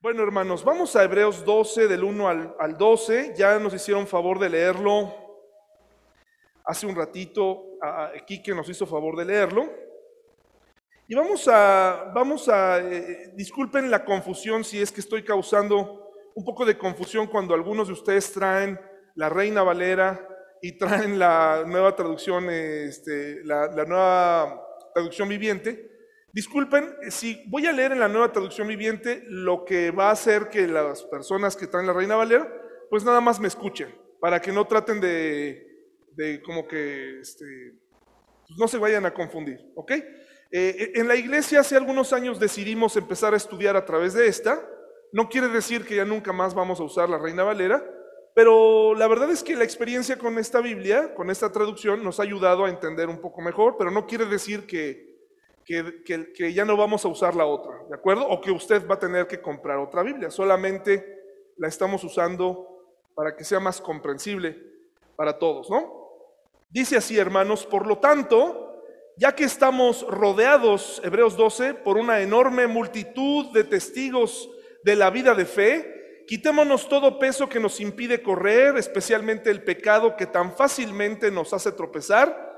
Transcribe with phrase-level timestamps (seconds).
[0.00, 3.34] Bueno, hermanos, vamos a Hebreos 12, del 1 al, al 12.
[3.36, 5.12] Ya nos hicieron favor de leerlo
[6.64, 7.66] hace un ratito.
[7.82, 9.66] a- a- Quique nos hizo favor de leerlo.
[11.08, 16.44] Y vamos a, vamos a, eh, disculpen la confusión si es que estoy causando un
[16.44, 18.78] poco de confusión cuando algunos de ustedes traen
[19.14, 20.26] la Reina Valera
[20.62, 24.62] y traen la nueva traducción, eh, este, la nueva
[24.94, 25.89] traducción viviente.
[26.32, 30.48] Disculpen, si voy a leer en la nueva traducción viviente, lo que va a hacer
[30.48, 32.48] que las personas que traen la Reina Valera,
[32.88, 35.66] pues nada más me escuchen, para que no traten de,
[36.12, 37.74] de como que, este,
[38.46, 39.92] pues no se vayan a confundir, ¿ok?
[40.52, 44.68] Eh, en la iglesia hace algunos años decidimos empezar a estudiar a través de esta.
[45.12, 47.84] No quiere decir que ya nunca más vamos a usar la Reina Valera,
[48.36, 52.22] pero la verdad es que la experiencia con esta Biblia, con esta traducción, nos ha
[52.22, 55.09] ayudado a entender un poco mejor, pero no quiere decir que,
[56.34, 58.26] que, ya no vamos a usar la otra, ¿de acuerdo?
[58.26, 61.04] O que usted va a tener que comprar otra Biblia, solamente
[61.56, 62.66] la estamos usando
[63.14, 64.58] para que sea más comprensible
[65.14, 66.00] para todos, ¿no?
[66.68, 68.82] Dice así, hermanos, por lo tanto,
[69.16, 74.50] ya que estamos rodeados, Hebreos 12, por una enorme multitud de testigos
[74.82, 80.16] de la vida de fe, quitémonos todo peso que nos impide correr, especialmente el pecado
[80.16, 82.49] que tan fácilmente nos hace tropezar,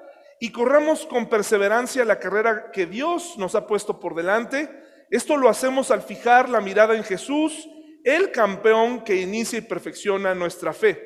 [0.43, 4.69] y corramos con perseverancia la carrera que Dios nos ha puesto por delante.
[5.09, 7.69] Esto lo hacemos al fijar la mirada en Jesús,
[8.03, 11.01] el campeón que inicia y perfecciona nuestra fe.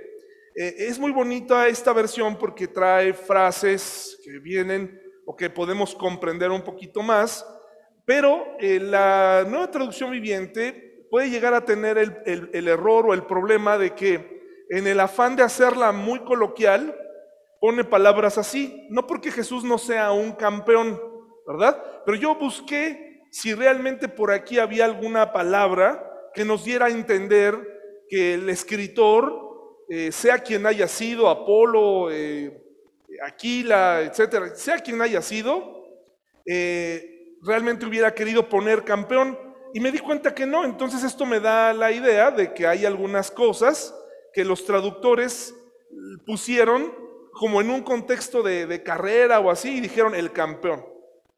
[0.54, 6.50] Eh, es muy bonita esta versión porque trae frases que vienen o que podemos comprender
[6.50, 7.46] un poquito más,
[8.06, 13.76] pero eh, la nueva traducción viviente puede llegar a tener el, error o el problema
[13.76, 16.96] de que en el afán de hacerla muy coloquial,
[17.66, 21.02] pone palabras así, no porque Jesús no sea un campeón,
[21.44, 21.82] ¿verdad?
[22.04, 28.04] Pero yo busqué si realmente por aquí había alguna palabra que nos diera a entender
[28.08, 32.56] que el escritor, eh, sea quien haya sido, Apolo, eh,
[33.26, 35.88] Aquila, etcétera, sea quien haya sido,
[36.46, 39.36] eh, realmente hubiera querido poner campeón.
[39.74, 42.86] Y me di cuenta que no, entonces esto me da la idea de que hay
[42.86, 43.92] algunas cosas
[44.32, 45.52] que los traductores
[46.24, 47.05] pusieron
[47.38, 50.84] como en un contexto de, carrera o así y dijeron el campeón.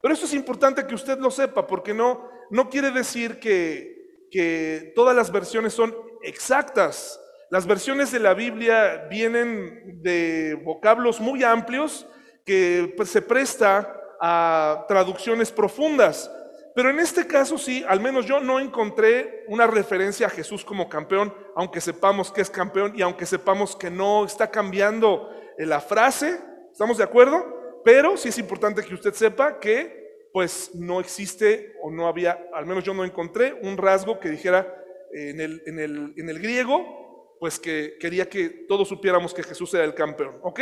[0.01, 4.93] Pero eso es importante que usted lo sepa porque no, no quiere decir que, que
[4.95, 7.21] todas las versiones son exactas.
[7.51, 12.07] Las versiones de la Biblia vienen de vocablos muy amplios
[12.45, 16.31] que pues, se presta a traducciones profundas.
[16.75, 20.89] Pero en este caso sí, al menos yo no encontré una referencia a Jesús como
[20.89, 25.29] campeón, aunque sepamos que es campeón y aunque sepamos que no está cambiando
[25.67, 26.39] la frase,
[26.71, 27.81] ¿estamos de acuerdo?
[27.85, 32.67] Pero sí es importante que usted sepa que pues no existe o no había, al
[32.67, 34.75] menos yo no encontré un rasgo que dijera
[35.13, 39.73] en el, en el, en el griego, pues que quería que todos supiéramos que Jesús
[39.75, 40.61] era el campeón, ¿ok?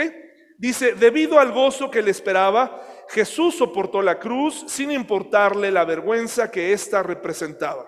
[0.58, 6.50] Dice, debido al gozo que le esperaba, Jesús soportó la cruz sin importarle la vergüenza
[6.50, 7.86] que ésta representaba.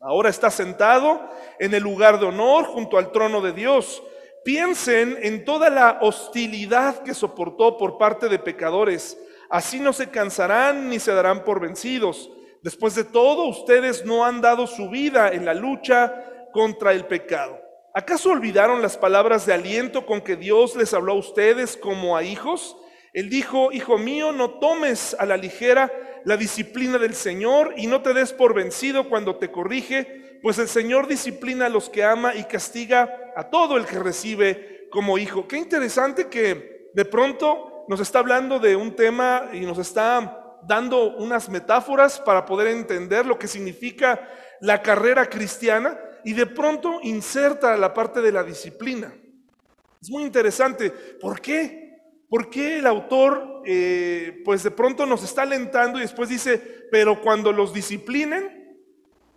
[0.00, 1.28] Ahora está sentado
[1.58, 4.00] en el lugar de honor junto al trono de Dios.
[4.44, 9.18] Piensen en toda la hostilidad que soportó por parte de pecadores.
[9.50, 12.30] Así no se cansarán ni se darán por vencidos.
[12.62, 17.60] Después de todo, ustedes no han dado su vida en la lucha contra el pecado.
[17.94, 22.22] ¿Acaso olvidaron las palabras de aliento con que Dios les habló a ustedes como a
[22.22, 22.76] hijos?
[23.12, 25.90] Él dijo, hijo mío, no tomes a la ligera
[26.24, 30.68] la disciplina del Señor y no te des por vencido cuando te corrige, pues el
[30.68, 35.46] Señor disciplina a los que ama y castiga a todo el que recibe como hijo.
[35.48, 41.16] Qué interesante que de pronto nos está hablando de un tema y nos está dando
[41.16, 44.28] unas metáforas para poder entender lo que significa
[44.60, 49.12] la carrera cristiana y de pronto inserta la parte de la disciplina.
[50.00, 50.90] Es muy interesante.
[50.90, 51.88] ¿Por qué?
[52.28, 56.58] ¿Por qué el autor, eh, pues de pronto nos está alentando y después dice,
[56.90, 58.57] pero cuando los disciplinen,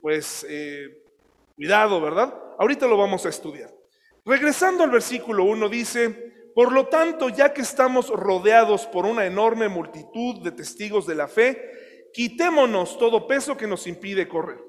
[0.02, 1.04] pues eh,
[1.56, 2.34] cuidado, ¿verdad?
[2.58, 3.74] Ahorita lo vamos a estudiar.
[4.26, 6.10] Regresando al versículo 1, dice,
[6.54, 11.28] por lo tanto, ya que estamos rodeados por una enorme multitud de testigos de la
[11.28, 14.60] fe, quitémonos todo peso que nos impide correr.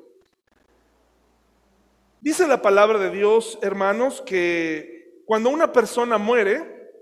[2.21, 6.93] Dice la palabra de Dios, hermanos, que cuando una persona muere,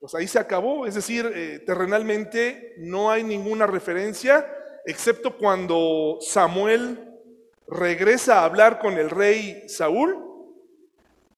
[0.00, 4.50] pues ahí se acabó, es decir, eh, terrenalmente no hay ninguna referencia,
[4.84, 7.10] excepto cuando Samuel
[7.66, 10.16] regresa a hablar con el rey Saúl.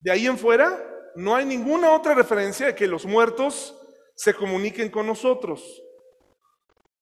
[0.01, 0.83] De ahí en fuera,
[1.15, 3.79] no hay ninguna otra referencia de que los muertos
[4.15, 5.83] se comuniquen con nosotros.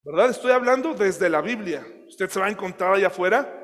[0.03, 0.31] ¿Verdad?
[0.31, 1.87] Estoy hablando desde la Biblia.
[2.09, 3.57] Usted se va a encontrar allá afuera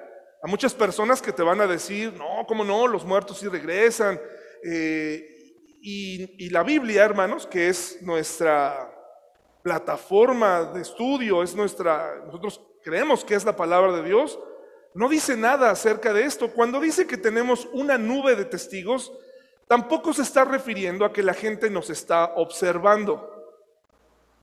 [0.43, 2.87] Hay muchas personas que te van a decir, no, ¿cómo no?
[2.87, 4.21] Los muertos sí regresan.
[4.65, 5.33] Eh,
[5.89, 8.96] y la Biblia, hermanos, que es nuestra
[9.67, 14.39] plataforma de estudio, es nuestra, nosotros creemos que es la palabra de Dios,
[14.95, 16.53] no dice nada acerca de esto.
[16.53, 19.13] Cuando dice que tenemos una nube de testigos,
[19.67, 23.29] tampoco se está refiriendo a que la gente nos está observando.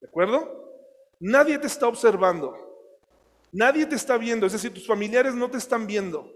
[0.02, 0.84] ¿De acuerdo?
[1.20, 2.54] Nadie te está observando.
[3.50, 6.30] Nadie te está viendo, es decir, tus familiares no te están viendo.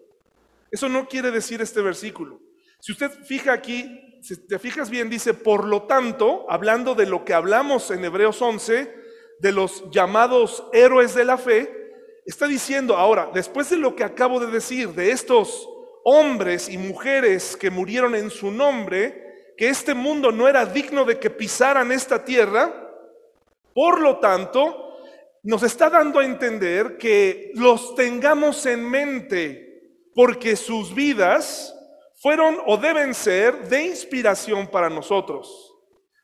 [0.71, 2.41] Eso no quiere decir este versículo.
[2.81, 7.25] Si usted fija aquí, si te fijas bien, dice, por lo tanto, hablando de lo
[7.25, 8.95] que hablamos en Hebreos 11,
[9.39, 11.73] de los llamados héroes de la fe,
[12.27, 15.69] está diciendo ahora, después de lo que acabo de decir, de estos
[16.05, 21.19] hombres y mujeres que murieron en su nombre, que este mundo no era digno de
[21.19, 22.73] que pisaran esta tierra,
[23.75, 24.97] por lo tanto,
[25.43, 31.75] nos está dando a entender que los tengamos en mente, porque sus vidas
[32.19, 35.75] fueron o deben ser de inspiración para nosotros.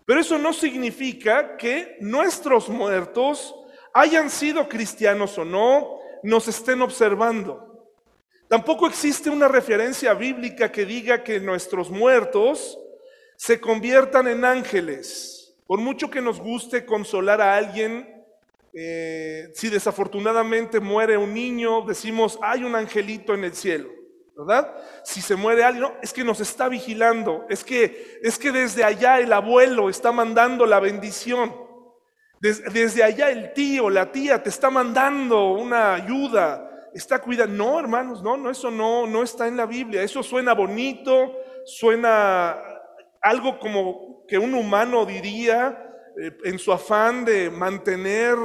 [0.04, 3.54] Pero eso no significa que nuestros muertos,
[3.92, 7.88] hayan sido cristianos o no, nos estén observando.
[8.48, 12.78] Tampoco existe una referencia bíblica que diga que nuestros muertos
[13.36, 15.54] se conviertan en ángeles.
[15.66, 18.14] Por mucho que nos guste consolar a alguien
[18.76, 23.88] eh, si desafortunadamente muere un niño, decimos, hay un angelito en el cielo,
[24.36, 24.74] ¿verdad?
[25.04, 29.20] Si se muere alguien, es que nos está vigilando, es que, es que desde allá
[29.20, 31.54] el abuelo está mandando la bendición,
[32.40, 37.64] desde allá el tío, la tía te está mandando una ayuda, está cuidando.
[37.64, 42.60] No, hermanos, no, no, eso no, no está en la Biblia, eso suena bonito, suena
[43.22, 45.84] algo como que un humano diría,
[46.20, 48.36] eh, en su afán de mantener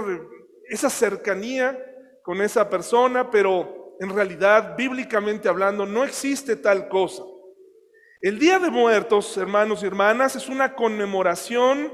[0.70, 1.78] esa cercanía
[2.24, 7.24] con esa persona, pero en realidad, bíblicamente hablando, no existe tal cosa.
[8.22, 11.94] El Día de Muertos, hermanos y hermanas, es una conmemoración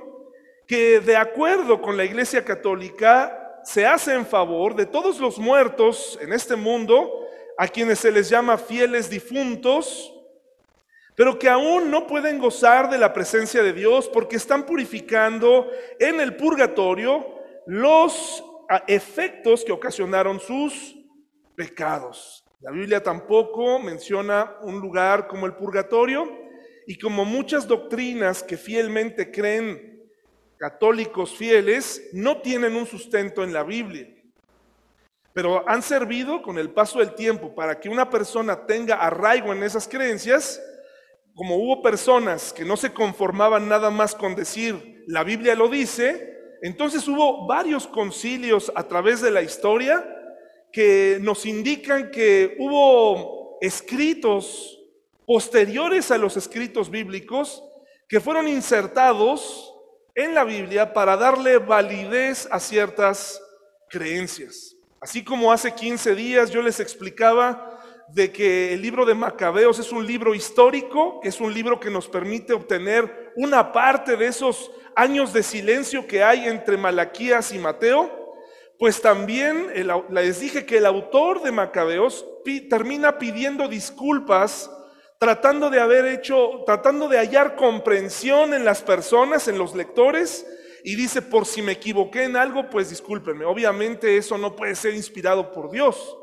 [0.68, 6.20] que de acuerdo con la Iglesia Católica se hace en favor de todos los muertos
[6.22, 10.14] en este mundo, a quienes se les llama fieles difuntos,
[11.16, 16.20] pero que aún no pueden gozar de la presencia de Dios porque están purificando en
[16.20, 17.26] el purgatorio
[17.66, 20.96] los ah, efectos que ocasionaron sus
[21.56, 22.46] pecados.
[22.62, 26.26] La Biblia tampoco menciona un lugar como el purgatorio
[26.88, 30.04] y como muchas doctrinas que fielmente creen
[30.58, 34.08] católicos fieles no tienen un sustento en la Biblia,
[35.34, 39.64] pero han servido con el paso del tiempo para que una persona tenga arraigo en
[39.64, 40.62] esas creencias
[41.36, 46.58] como hubo personas que no se conformaban nada más con decir, la Biblia lo dice,
[46.62, 50.15] entonces hubo varios concilios a través de la historia
[50.76, 54.78] que nos indican que hubo escritos
[55.26, 57.64] posteriores a los escritos bíblicos
[58.10, 59.74] que fueron insertados
[60.14, 63.42] en la Biblia para darle validez a ciertas
[63.88, 64.76] creencias.
[65.00, 67.80] Así como hace 15 días yo les explicaba
[68.10, 71.90] de que el libro de Macabeos es un libro histórico, que es un libro que
[71.90, 77.60] nos permite obtener una parte de esos años de silencio que hay entre Malaquías y
[77.60, 78.25] Mateo,
[78.78, 79.68] pues también
[80.10, 82.26] les dije que el autor de Macabeos
[82.70, 84.70] termina pidiendo disculpas,
[85.18, 90.46] tratando de haber hecho, tratando de hallar comprensión en las personas, en los lectores,
[90.84, 93.46] y dice, por si me equivoqué en algo, pues discúlpenme.
[93.46, 96.16] Obviamente eso no puede ser inspirado por Dios.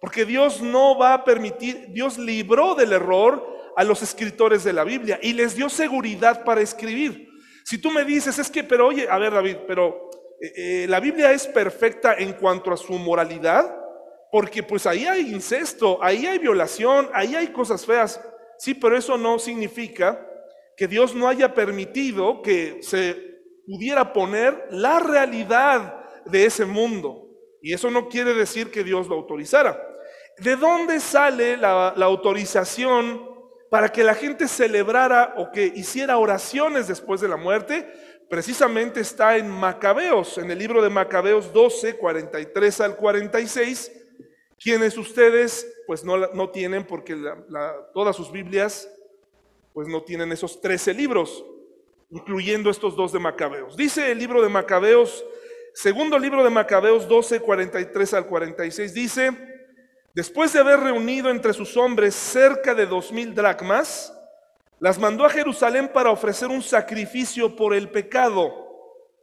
[0.00, 4.82] Porque Dios no va a permitir, Dios libró del error a los escritores de la
[4.82, 7.28] Biblia y les dio seguridad para escribir.
[7.64, 10.07] Si tú me dices, es que, pero oye, a ver David, pero
[10.40, 13.74] eh, eh, la Biblia es perfecta en cuanto a su moralidad,
[14.30, 18.20] porque pues ahí hay incesto, ahí hay violación, ahí hay cosas feas.
[18.58, 20.24] Sí, pero eso no significa
[20.76, 23.16] que Dios no haya permitido que se
[23.66, 27.28] pudiera poner la realidad de ese mundo.
[27.60, 29.84] Y eso no quiere decir que Dios lo autorizara.
[30.38, 33.28] ¿De dónde sale la, autorización
[33.70, 37.92] para que la gente celebrara o que hiciera oraciones después de la muerte?
[38.28, 43.92] Precisamente está en Macabeos, en el libro de Macabeos 12, 43 al 46,
[44.58, 47.16] quienes ustedes pues no, no tienen porque
[47.94, 48.88] todas sus Biblias
[49.72, 51.44] pues no tienen esos 13 libros,
[52.10, 53.76] incluyendo estos dos de Macabeos.
[53.76, 55.24] Dice el libro de Macabeos,
[55.72, 59.48] segundo libro de Macabeos 12, 43 al 46, dice,
[60.18, 64.12] Después de haber reunido entre sus hombres cerca de dos mil dracmas,
[64.80, 68.66] las mandó a Jerusalén para ofrecer un sacrificio por el pecado,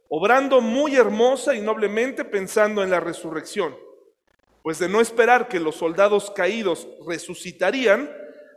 [0.08, 3.76] obrando muy hermosa y noblemente pensando en la resurrección.
[4.62, 8.10] pues de no esperar que los soldados caídos resucitarían,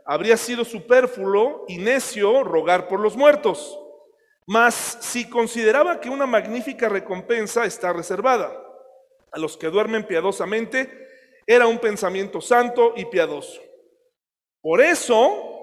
[0.04, 3.78] habría sido superfluo y necio rogar por los muertos.
[4.44, 8.52] Mas si consideraba que una magnífica recompensa está reservada
[9.30, 11.06] a los que duermen piadosamente,
[11.46, 13.60] era un pensamiento santo y piadoso.
[14.60, 15.59] Por eso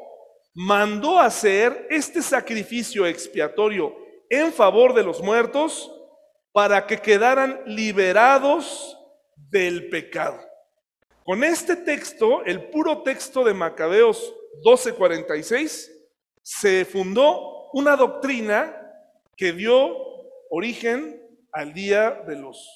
[0.60, 3.96] mandó hacer este sacrificio expiatorio
[4.28, 5.94] en favor de los muertos
[6.52, 8.98] para que quedaran liberados
[9.36, 10.40] del pecado.
[11.24, 14.34] Con este texto, el puro texto de Macabeos
[14.64, 15.92] 12:46,
[16.42, 18.76] se fundó una doctrina
[19.36, 19.96] que dio
[20.50, 21.22] origen
[21.52, 22.68] al día de los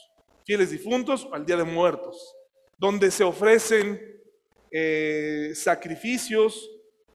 [0.46, 2.36] fieles difuntos, al día de muertos,
[2.78, 4.22] donde se ofrecen
[4.70, 6.70] eh, sacrificios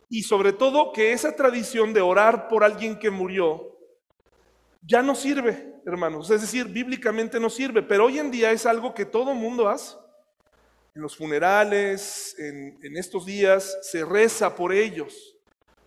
[0.08, 3.76] y sobre todo que esa tradición de orar por alguien que murió
[4.82, 6.30] ya no sirve, hermanos.
[6.30, 9.96] Es decir, bíblicamente no sirve, pero hoy en día es algo que todo mundo hace.
[10.94, 15.36] En los funerales, en, en estos días, se reza por ellos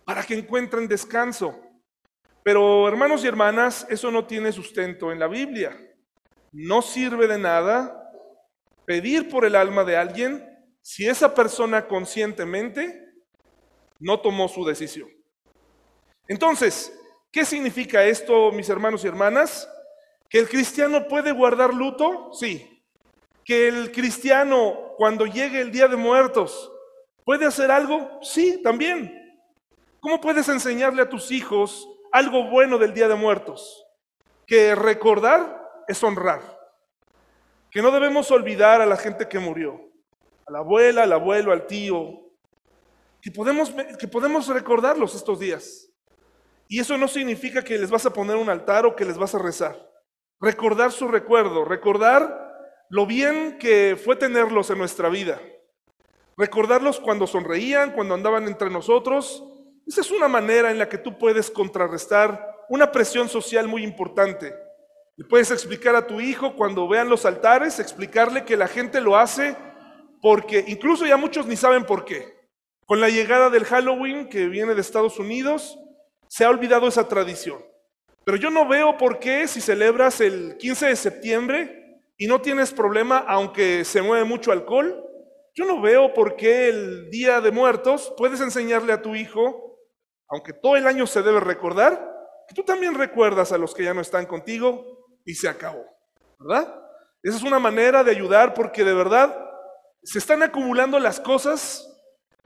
[0.04, 1.58] para que encuentren descanso.
[2.42, 5.76] Pero hermanos y hermanas, eso no tiene sustento en la Biblia.
[6.52, 7.96] No sirve de nada
[8.84, 10.46] pedir por el alma de alguien
[10.82, 13.09] si esa persona conscientemente
[14.00, 15.08] no tomó su decisión.
[16.26, 16.98] Entonces,
[17.30, 19.68] ¿qué significa esto, mis hermanos y hermanas?
[20.28, 22.32] ¿Que el cristiano puede guardar luto?
[22.32, 22.82] Sí.
[23.44, 26.72] ¿Que el cristiano, cuando llegue el día de muertos,
[27.24, 28.20] puede hacer algo?
[28.22, 29.16] Sí, también.
[30.00, 33.84] ¿Cómo puedes enseñarle a tus hijos algo bueno del día de muertos?
[34.46, 36.40] Que recordar es honrar.
[37.70, 39.80] Que no debemos olvidar a la gente que murió.
[40.46, 42.29] A la abuela, al abuelo, al tío,
[43.22, 45.88] que podemos, que podemos recordarlos estos días.
[46.68, 49.34] Y eso no significa que les vas a poner un altar o que les vas
[49.34, 49.76] a rezar.
[50.40, 52.48] Recordar su recuerdo, recordar
[52.88, 55.40] lo bien que fue tenerlos en nuestra vida.
[56.36, 59.44] Recordarlos cuando sonreían, cuando andaban entre nosotros.
[59.86, 64.54] Esa es una manera en la que tú puedes contrarrestar una presión social muy importante.
[65.16, 69.16] Le puedes explicar a tu hijo cuando vean los altares, explicarle que la gente lo
[69.16, 69.56] hace
[70.22, 72.39] porque incluso ya muchos ni saben por qué.
[72.90, 75.78] Con la llegada del Halloween que viene de Estados Unidos,
[76.26, 77.64] se ha olvidado esa tradición.
[78.24, 82.72] Pero yo no veo por qué si celebras el 15 de septiembre y no tienes
[82.72, 85.04] problema, aunque se mueve mucho alcohol,
[85.54, 89.78] yo no veo por qué el Día de Muertos puedes enseñarle a tu hijo,
[90.26, 92.12] aunque todo el año se debe recordar,
[92.48, 95.86] que tú también recuerdas a los que ya no están contigo y se acabó,
[96.40, 96.74] ¿verdad?
[97.22, 99.48] Esa es una manera de ayudar porque de verdad
[100.02, 101.86] se están acumulando las cosas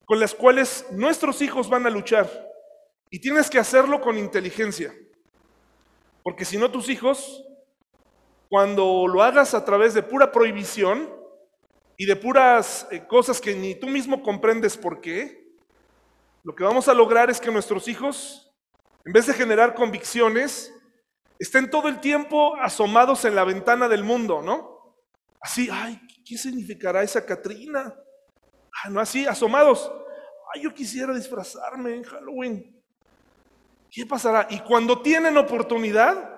[0.05, 2.29] con las cuales nuestros hijos van a luchar.
[3.11, 4.95] Y tienes que hacerlo con inteligencia.
[6.23, 7.45] Porque si no tus hijos,
[8.49, 11.11] cuando lo hagas a través de pura prohibición
[11.97, 15.45] y de puras eh, cosas que ni tú mismo comprendes por qué,
[16.43, 18.53] lo que vamos a lograr es que nuestros hijos,
[19.05, 20.73] en vez de generar convicciones,
[21.39, 24.97] estén todo el tiempo asomados en la ventana del mundo, ¿no?
[25.41, 27.95] Así, ay, ¿qué significará esa Catrina?
[28.83, 29.91] Ah, no así, asomados.
[30.53, 32.83] Ay, yo quisiera disfrazarme en Halloween.
[33.91, 34.47] ¿Qué pasará?
[34.51, 36.35] Y cuando tienen oportunidad,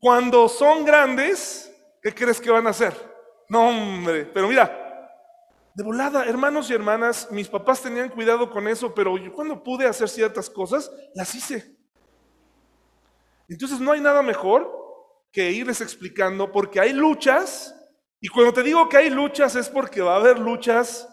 [0.00, 1.70] cuando son grandes,
[2.02, 2.94] ¿qué crees que van a hacer?
[3.48, 4.84] No, hombre, pero mira,
[5.74, 9.86] de volada, hermanos y hermanas, mis papás tenían cuidado con eso, pero yo cuando pude
[9.86, 11.76] hacer ciertas cosas, las hice.
[13.48, 14.70] Entonces no hay nada mejor
[15.32, 17.74] que irles explicando, porque hay luchas
[18.20, 21.08] y cuando te digo que hay luchas es porque va a haber luchas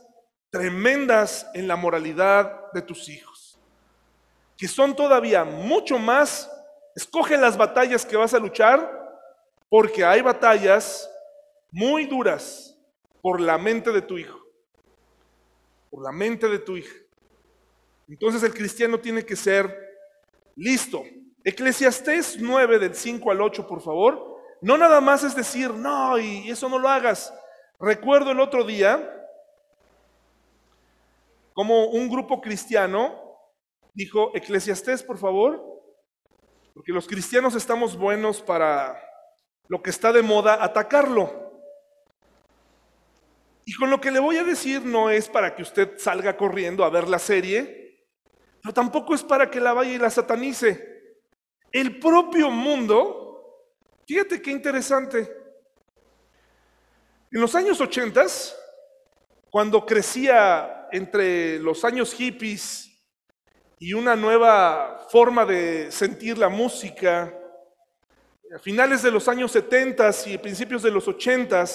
[0.49, 3.59] tremendas en la moralidad de tus hijos,
[4.57, 6.49] que son todavía mucho más,
[6.95, 8.99] escoge las batallas que vas a luchar,
[9.69, 11.09] porque hay batallas
[11.71, 12.77] muy duras
[13.21, 14.39] por la mente de tu hijo,
[15.89, 16.95] por la mente de tu hija.
[18.07, 19.73] Entonces el cristiano tiene que ser
[20.57, 21.03] listo.
[21.43, 24.30] Eclesiastés 9 del 5 al 8, por favor.
[24.61, 27.33] No nada más es decir, no, y eso no lo hagas.
[27.79, 29.17] Recuerdo el otro día
[31.53, 33.19] como un grupo cristiano
[33.93, 35.61] dijo, Eclesiastés, por favor,
[36.73, 39.01] porque los cristianos estamos buenos para
[39.67, 41.51] lo que está de moda, atacarlo.
[43.65, 46.83] Y con lo que le voy a decir no es para que usted salga corriendo
[46.83, 48.07] a ver la serie,
[48.61, 51.19] pero tampoco es para que la vaya y la satanice.
[51.71, 53.20] El propio mundo
[54.07, 55.19] Fíjate qué interesante.
[57.31, 58.25] En los años 80,
[59.49, 62.89] cuando crecía entre los años hippies
[63.79, 67.33] y una nueva forma de sentir la música,
[68.53, 71.65] a finales de los años 70 y principios de los 80,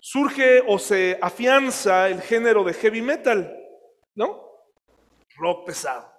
[0.00, 3.54] surge o se afianza el género de heavy metal,
[4.14, 4.42] ¿no?
[5.36, 6.10] Rock pesado.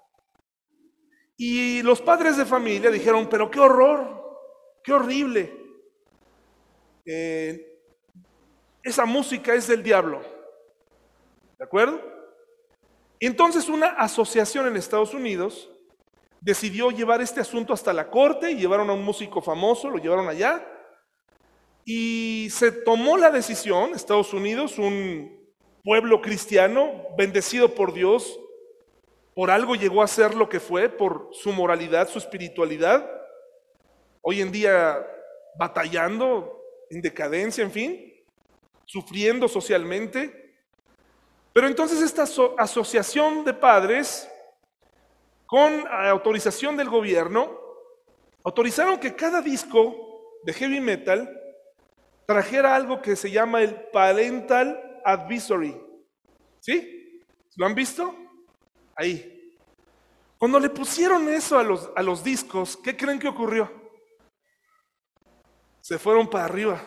[1.35, 4.16] Y los padres de familia dijeron, pero qué horror,
[4.87, 5.53] qué horrible.
[7.05, 7.77] Eh,
[8.81, 10.21] esa música es del diablo.
[11.57, 12.01] ¿De acuerdo?
[13.19, 15.69] Entonces una asociación en Estados Unidos
[16.39, 20.29] decidió llevar este asunto hasta la corte y llevaron a un músico famoso, lo llevaron
[20.29, 20.65] allá
[21.83, 25.51] y se tomó la decisión, Estados Unidos, un
[25.83, 28.39] pueblo cristiano, bendecido por Dios,
[29.35, 33.17] por algo llegó a ser lo que fue, por su moralidad, su espiritualidad,
[34.29, 35.07] hoy en día
[35.57, 38.13] batallando, en decadencia, en fin,
[38.83, 40.65] sufriendo socialmente.
[41.53, 42.25] Pero entonces esta
[42.57, 44.29] asociación de padres,
[45.45, 47.57] con autorización del gobierno,
[48.43, 49.95] autorizaron que cada disco
[50.43, 51.33] de heavy metal
[52.25, 55.73] trajera algo que se llama el Parental Advisory.
[56.59, 57.21] ¿Sí?
[57.55, 58.13] ¿Lo han visto?
[58.93, 59.57] Ahí.
[60.37, 63.86] Cuando le pusieron eso a los, a los discos, ¿qué creen que ocurrió?
[65.87, 66.81] Se fueron para arriba.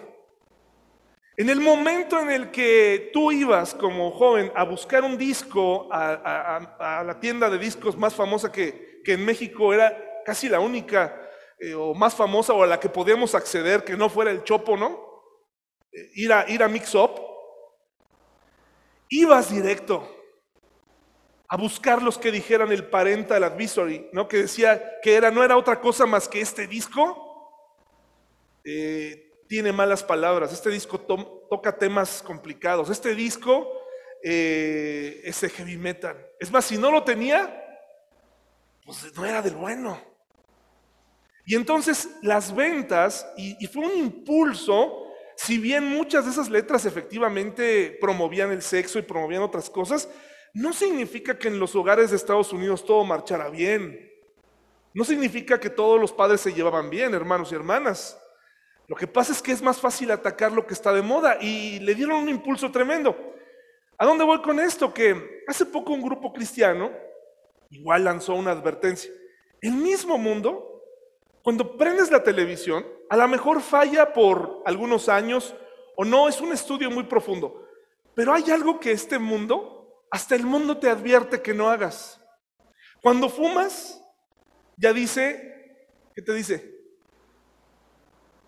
[1.35, 7.03] En el momento en el que tú ibas como joven a buscar un disco a,
[7.07, 11.19] la tienda de discos más famosa que, que en México era casi la única
[11.59, 14.77] eh, o más famosa o a la que podíamos acceder que no fuera el Chopo,
[14.77, 15.01] ¿no?
[16.13, 17.19] ir a, ir a Mix Up,
[19.09, 20.15] ibas directo
[21.49, 24.29] a buscar los que dijeran el parental advisory, ¿no?
[24.29, 27.30] que decía que era, no era otra cosa más que este disco
[28.65, 33.69] eh, tiene malas palabras, este disco toca temas complicados, este disco
[34.23, 36.17] eh, es heavy metal.
[36.39, 37.65] Es más, si no lo tenía,
[38.85, 40.01] pues no era del bueno.
[41.45, 45.11] Y entonces las ventas, y fue un impulso
[45.43, 50.07] si bien muchas de esas letras efectivamente promovían el sexo y promovían otras cosas,
[50.53, 54.13] no significa que en los hogares de Estados Unidos todo marchara bien.
[54.93, 58.21] No significa que todos los padres se llevaban bien, hermanos y hermanas.
[58.91, 61.79] Lo que pasa es que es más fácil atacar lo que está de moda y
[61.79, 63.17] le dieron un impulso tremendo.
[63.97, 64.93] ¿A dónde voy con esto?
[64.93, 66.91] Que hace poco un grupo cristiano
[67.71, 69.13] igual lanzó una advertencia.
[69.61, 70.67] El mismo mundo
[71.45, 75.55] cuando prendes la televisión, a lo mejor falla por algunos años
[75.97, 77.65] o no, es un estudio muy profundo,
[78.13, 82.21] pero hay algo que este mundo, hasta el mundo te advierte que no hagas.
[83.01, 84.03] Cuando fumas,
[84.77, 86.80] ya dice, ¿qué te dice?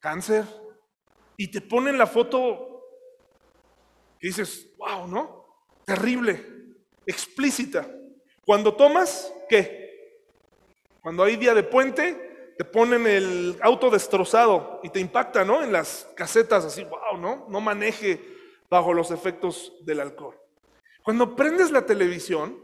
[0.03, 0.45] Cáncer.
[1.37, 2.85] Y te ponen la foto
[4.21, 5.47] y dices, wow, ¿no?
[5.85, 6.45] Terrible,
[7.07, 7.89] explícita.
[8.45, 10.27] Cuando tomas, ¿qué?
[11.01, 15.63] Cuando hay día de puente, te ponen el auto destrozado y te impacta, ¿no?
[15.63, 17.47] En las casetas, así, wow, ¿no?
[17.49, 18.21] No maneje
[18.69, 20.37] bajo los efectos del alcohol.
[21.05, 22.59] Cuando prendes la televisión,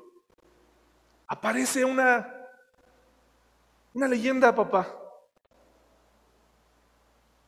[1.29, 2.35] aparece una,
[3.94, 4.97] una leyenda, papá.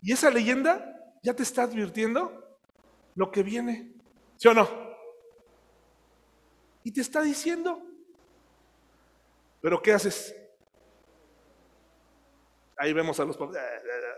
[0.02, 2.58] Y esa leyenda ya te está advirtiendo
[3.14, 3.94] lo que viene,
[4.36, 4.68] ¿sí o no?
[6.82, 7.82] Y te está diciendo,
[9.60, 10.34] pero ¿qué haces?
[12.78, 13.58] Ahí vemos a los papás,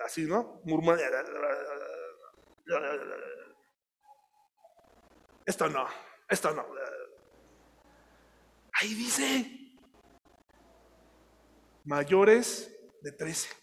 [0.04, 0.60] así, ¿no?
[0.64, 1.02] Murmurando.
[5.44, 5.88] Esto no,
[6.28, 6.64] esto no.
[8.74, 9.76] Ahí dice,
[11.84, 13.61] mayores de 13.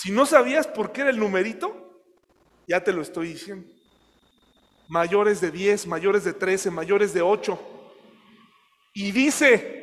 [0.00, 2.00] Si no sabías por qué era el numerito,
[2.66, 3.70] ya te lo estoy diciendo.
[4.88, 7.58] Mayores de 10, mayores de 13, mayores de 8.
[8.94, 9.80] Y dice,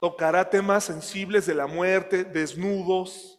[0.00, 3.38] Tocará temas sensibles de la muerte, desnudos,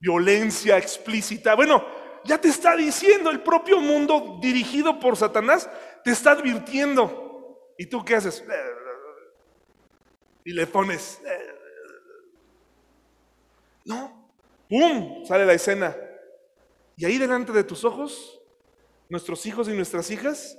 [0.00, 1.54] violencia explícita.
[1.54, 1.84] Bueno,
[2.24, 5.68] ya te está diciendo el propio mundo dirigido por Satanás,
[6.04, 7.74] te está advirtiendo.
[7.76, 8.42] ¿Y tú qué haces?
[10.42, 11.20] Y le pones...
[13.86, 14.28] No,
[14.68, 15.24] ¡pum!
[15.24, 15.96] Sale la escena.
[16.96, 18.40] Y ahí delante de tus ojos,
[19.08, 20.58] nuestros hijos y nuestras hijas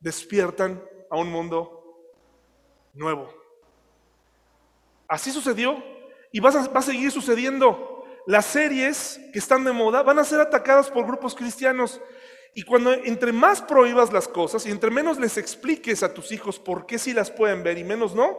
[0.00, 1.82] despiertan a un mundo
[2.94, 3.32] nuevo.
[5.08, 5.82] Así sucedió
[6.30, 8.04] y va a, seguir sucediendo.
[8.26, 12.00] Las series que están de moda van a ser atacadas por grupos cristianos.
[12.54, 16.58] Y cuando entre más prohíbas las cosas y entre menos les expliques a tus hijos
[16.58, 18.36] por qué sí las pueden ver y menos no,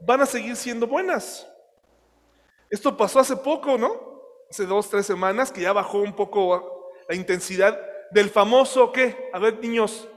[0.00, 1.46] van a seguir siendo buenas.
[2.70, 4.09] Esto pasó hace poco, ¿no?
[4.50, 9.30] Hace dos, tres semanas que ya bajó un poco la intensidad del famoso, ¿qué?
[9.32, 10.08] A ver, niños.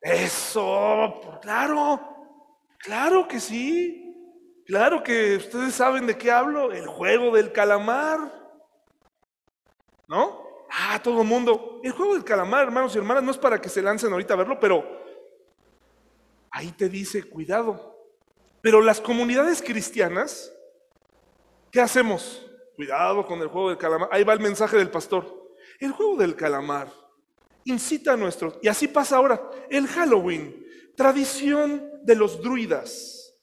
[0.00, 2.00] Eso, claro,
[2.78, 4.00] claro que sí.
[4.66, 8.20] Claro que ustedes saben de qué hablo, el juego del calamar.
[10.06, 10.44] ¿No?
[10.70, 11.80] Ah, todo el mundo.
[11.82, 14.38] El juego del calamar, hermanos y hermanas, no es para que se lancen ahorita a
[14.38, 14.84] verlo, pero
[16.52, 17.98] ahí te dice, cuidado.
[18.60, 20.52] Pero las comunidades cristianas,
[21.72, 22.48] ¿qué hacemos?
[22.76, 24.08] Cuidado con el juego del calamar.
[24.12, 25.52] Ahí va el mensaje del pastor.
[25.78, 26.88] El juego del calamar
[27.64, 33.34] incita a nuestros, y así pasa ahora, el Halloween, tradición de los druidas.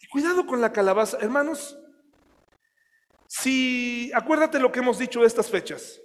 [0.00, 1.76] Y cuidado con la calabaza, hermanos.
[3.26, 6.00] Si, acuérdate lo que hemos dicho de estas fechas,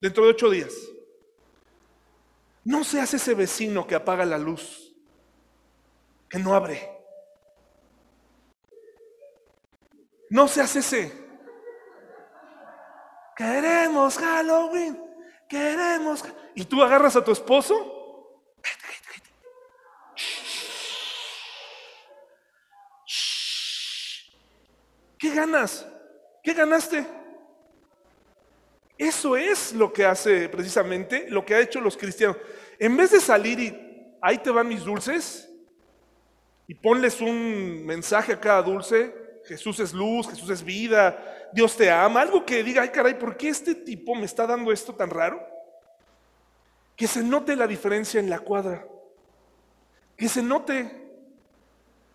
[0.00, 0.74] dentro de ocho días.
[2.64, 4.94] No seas ese vecino que apaga la luz,
[6.28, 6.90] que no abre.
[10.30, 11.23] No seas ese.
[13.36, 15.00] Queremos Halloween,
[15.48, 16.24] queremos.
[16.54, 17.92] Y tú agarras a tu esposo.
[25.18, 25.86] ¿Qué ganas?
[26.42, 27.06] ¿Qué ganaste?
[28.96, 32.36] Eso es lo que hace precisamente, lo que ha hecho los cristianos.
[32.78, 35.48] En vez de salir y ahí te van mis dulces,
[36.66, 39.14] y ponles un mensaje a cada dulce,
[39.46, 43.36] Jesús es luz, Jesús es vida, Dios te ama, algo que diga, ay caray, ¿por
[43.36, 45.40] qué este tipo me está dando esto tan raro?
[46.96, 48.84] Que se note la diferencia en la cuadra,
[50.16, 51.12] que se note,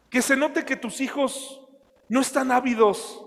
[0.10, 1.66] que se note que tus hijos
[2.10, 3.26] no están ávidos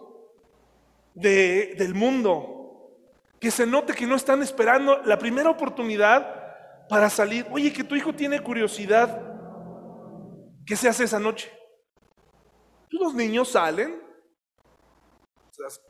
[1.14, 2.90] de, del mundo,
[3.40, 7.46] que se note que no están esperando la primera oportunidad para salir.
[7.50, 9.18] Oye, que tu hijo tiene curiosidad,
[10.66, 11.50] ¿qué se hace esa noche?
[12.90, 14.01] Los niños salen,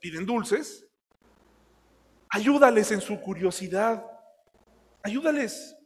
[0.01, 0.87] piden dulces,
[2.29, 4.05] ayúdales en su curiosidad,
[5.03, 5.77] ayúdales.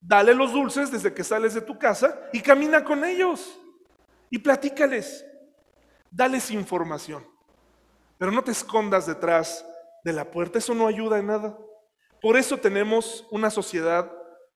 [0.00, 3.58] Dale los dulces desde que sales de tu casa y camina con ellos
[4.30, 5.24] y platícales.
[6.10, 7.26] Dales información.
[8.18, 9.64] Pero no te escondas detrás
[10.04, 11.56] de la puerta, eso no ayuda en nada.
[12.20, 14.10] Por eso tenemos una sociedad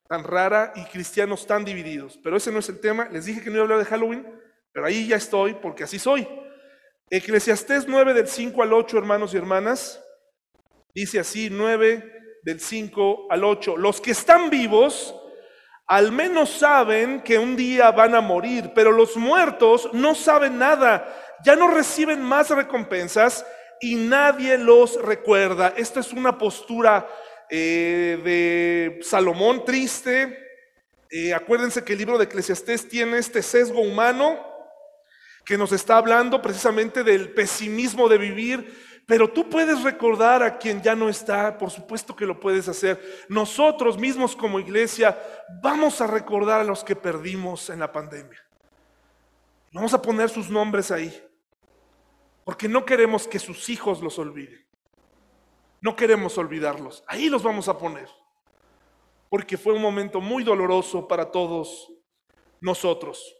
[0.08, 2.18] tan rara y cristianos tan divididos.
[2.22, 3.08] Pero ese no es el tema.
[3.10, 4.26] Les dije que no iba a hablar de Halloween,
[4.72, 6.28] pero ahí ya estoy porque así soy.
[7.08, 10.02] Eclesiastés 9 del 5 al 8, hermanos y hermanas,
[10.92, 13.76] dice así, 9 del 5 al 8.
[13.76, 15.14] Los que están vivos
[15.86, 21.06] al menos saben que un día van a morir, pero los muertos no saben nada,
[21.44, 23.46] ya no reciben más recompensas
[23.80, 25.74] y nadie los recuerda.
[25.76, 27.08] Esta es una postura
[27.48, 30.44] eh, de Salomón triste.
[31.08, 34.55] Eh, acuérdense que el libro de Eclesiastés tiene este sesgo humano
[35.46, 40.82] que nos está hablando precisamente del pesimismo de vivir, pero tú puedes recordar a quien
[40.82, 43.24] ya no está, por supuesto que lo puedes hacer.
[43.28, 45.16] Nosotros mismos como iglesia
[45.62, 48.44] vamos a recordar a los que perdimos en la pandemia.
[49.72, 51.16] Vamos a poner sus nombres ahí.
[52.44, 54.66] Porque no queremos que sus hijos los olviden.
[55.80, 57.04] No queremos olvidarlos.
[57.06, 58.08] Ahí los vamos a poner.
[59.28, 61.92] Porque fue un momento muy doloroso para todos
[62.60, 63.36] nosotros.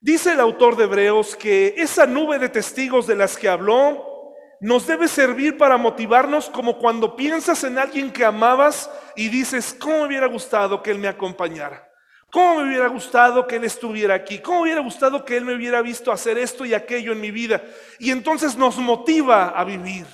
[0.00, 4.86] Dice el autor de Hebreos que esa nube de testigos de las que habló nos
[4.86, 10.06] debe servir para motivarnos como cuando piensas en alguien que amabas y dices, ¿cómo me
[10.06, 11.88] hubiera gustado que él me acompañara?
[12.30, 14.38] ¿Cómo me hubiera gustado que Él estuviera aquí?
[14.38, 17.30] ¿Cómo me hubiera gustado que Él me hubiera visto hacer esto y aquello en mi
[17.30, 17.62] vida?
[17.98, 20.06] Y entonces nos motiva a vivir.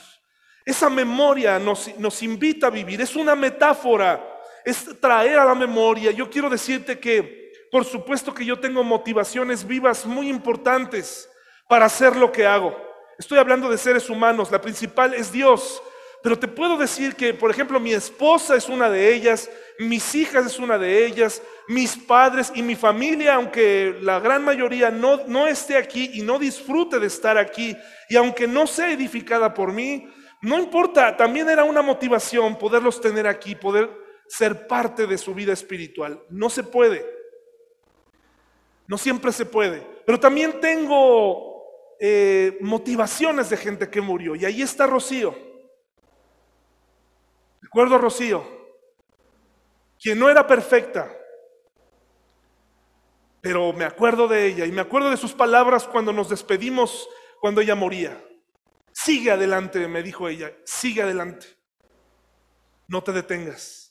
[0.64, 3.00] Esa memoria nos, nos invita a vivir.
[3.00, 4.24] Es una metáfora.
[4.64, 6.12] Es traer a la memoria.
[6.12, 7.43] Yo quiero decirte que,
[7.74, 11.28] por supuesto que yo tengo motivaciones vivas muy importantes
[11.66, 12.72] para hacer lo que hago.
[13.18, 14.52] Estoy hablando de seres humanos.
[14.52, 15.82] La principal es Dios.
[16.22, 20.46] Pero te puedo decir que, por ejemplo, mi esposa es una de ellas, mis hijas
[20.46, 25.48] es una de ellas, mis padres y mi familia, aunque la gran mayoría no, no
[25.48, 27.76] esté aquí y no disfrute de estar aquí,
[28.08, 30.08] y aunque no sea edificada por mí,
[30.42, 33.90] no importa, también era una motivación poderlos tener aquí, poder
[34.28, 36.22] ser parte de su vida espiritual.
[36.30, 37.13] No se puede,
[38.86, 41.64] no siempre se puede, pero también tengo
[42.00, 45.34] eh, motivaciones de gente que murió, y ahí está Rocío.
[47.60, 48.44] Recuerdo a Rocío,
[49.98, 51.10] quien no era perfecta,
[53.40, 57.06] pero me acuerdo de ella y me acuerdo de sus palabras cuando nos despedimos,
[57.40, 58.24] cuando ella moría.
[58.90, 61.46] Sigue adelante, me dijo ella, sigue adelante.
[62.88, 63.83] No te detengas.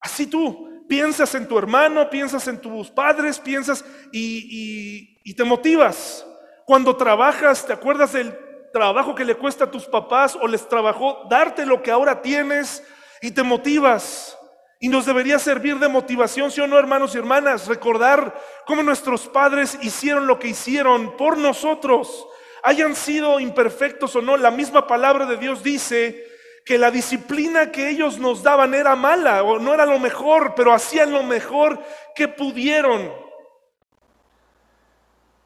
[0.00, 6.26] Así tú piensas en tu hermano, piensas en tus padres, piensas y, te motivas.
[6.64, 8.36] Cuando trabajas, te acuerdas del
[8.72, 12.82] trabajo que le cuesta a tus papás o les trabajó darte lo que ahora tienes
[13.20, 14.36] y te motivas.
[14.80, 18.34] Y nos debería servir de motivación, si o no, hermanos y hermanas, recordar
[18.64, 22.26] cómo nuestros padres hicieron lo que hicieron por nosotros,
[22.62, 24.36] hayan sido imperfectos o no.
[24.36, 26.27] La misma palabra de Dios dice
[26.68, 30.74] que la disciplina que ellos nos daban era mala o no era lo mejor, pero
[30.74, 31.82] hacían lo mejor
[32.14, 33.10] que pudieron.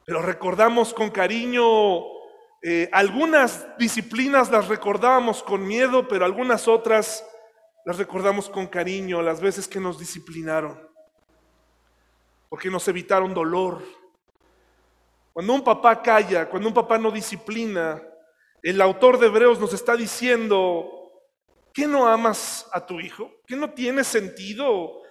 [0.04, 1.62] Pero recordamos con cariño,
[2.60, 7.24] eh, algunas disciplinas las recordábamos con miedo, pero algunas otras
[7.84, 10.76] las recordamos con cariño, las veces que nos disciplinaron,
[12.48, 13.80] porque nos evitaron dolor.
[15.32, 18.02] Cuando un papá calla, cuando un papá no disciplina,
[18.60, 20.98] el autor de Hebreos nos está diciendo,
[21.72, 23.30] ¿qué no amas a tu hijo?
[23.46, 25.02] ¿Qué no tiene sentido?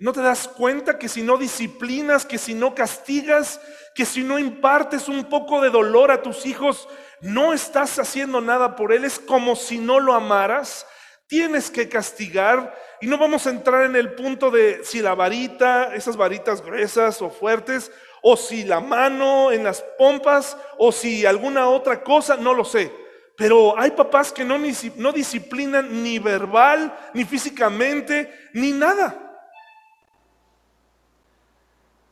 [0.00, 3.60] ¿No te das cuenta que si no disciplinas, que si no castigas,
[3.94, 6.88] que si no impartes un poco de dolor a tus hijos,
[7.20, 9.04] no estás haciendo nada por él?
[9.04, 10.86] Es como si no lo amaras.
[11.26, 15.94] Tienes que castigar y no vamos a entrar en el punto de si la varita,
[15.94, 17.90] esas varitas gruesas o fuertes,
[18.22, 23.03] o si la mano en las pompas, o si alguna otra cosa, no lo sé.
[23.36, 24.56] Pero hay papás que no,
[24.96, 29.20] no disciplinan ni verbal, ni físicamente, ni nada.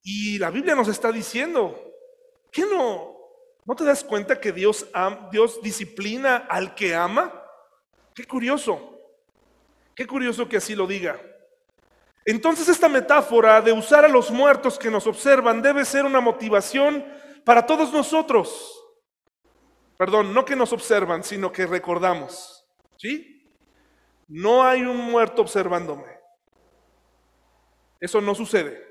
[0.03, 1.81] Y la Biblia nos está diciendo,
[2.51, 3.17] ¿qué no?
[3.65, 4.87] ¿No te das cuenta que Dios,
[5.31, 7.33] Dios disciplina al que ama?
[8.15, 8.99] Qué curioso,
[9.95, 11.21] qué curioso que así lo diga.
[12.25, 17.05] Entonces esta metáfora de usar a los muertos que nos observan debe ser una motivación
[17.45, 18.82] para todos nosotros.
[20.03, 22.67] Perdón, no que nos observan, sino que recordamos.
[22.97, 23.49] ¿Sí?
[24.27, 26.19] No hay un muerto observándome.
[28.01, 28.85] Eso no sucede.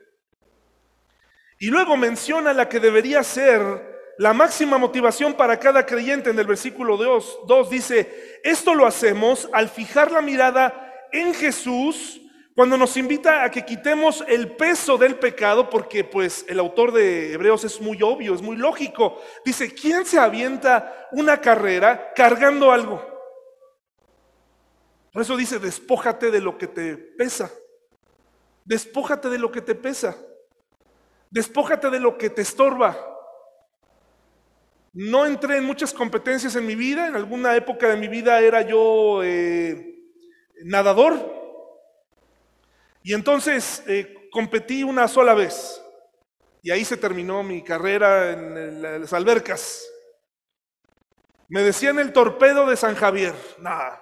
[1.60, 6.48] Y luego menciona la que debería ser la máxima motivación para cada creyente en el
[6.48, 12.21] versículo 2, dice, esto lo hacemos al fijar la mirada en Jesús
[12.56, 17.34] cuando nos invita a que quitemos el peso del pecado, porque pues el autor de
[17.34, 19.22] Hebreos es muy obvio, es muy lógico.
[19.46, 23.10] Dice, ¿quién se avienta una carrera cargando algo?
[25.14, 27.52] Por eso dice, despójate de lo que te pesa.
[28.66, 30.18] Despójate de lo que te pesa.
[31.30, 32.98] Despójate de lo que te estorba.
[34.94, 37.08] No entré en muchas competencias en mi vida.
[37.08, 39.96] En alguna época de mi vida era yo eh,
[40.64, 41.41] nadador.
[43.04, 45.82] Y entonces eh, competí una sola vez.
[46.64, 49.88] Y ahí se terminó mi carrera en las albercas.
[51.50, 53.34] Me decían el torpedo de San Javier.
[53.60, 54.02] Nada.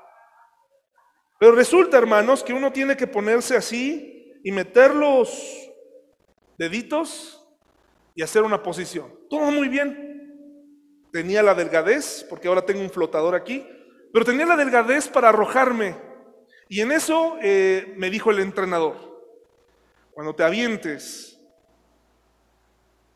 [1.39, 5.71] Pero resulta, hermanos, que uno tiene que ponerse así y meter los
[6.57, 7.43] deditos
[8.13, 9.17] y hacer una posición.
[9.29, 10.07] Todo muy bien.
[11.13, 13.65] Tenía la delgadez, porque ahora tengo un flotador aquí,
[14.11, 16.08] pero tenía la delgadez para arrojarme.
[16.71, 18.95] Y en eso eh, me dijo el entrenador,
[20.11, 21.41] cuando te avientes,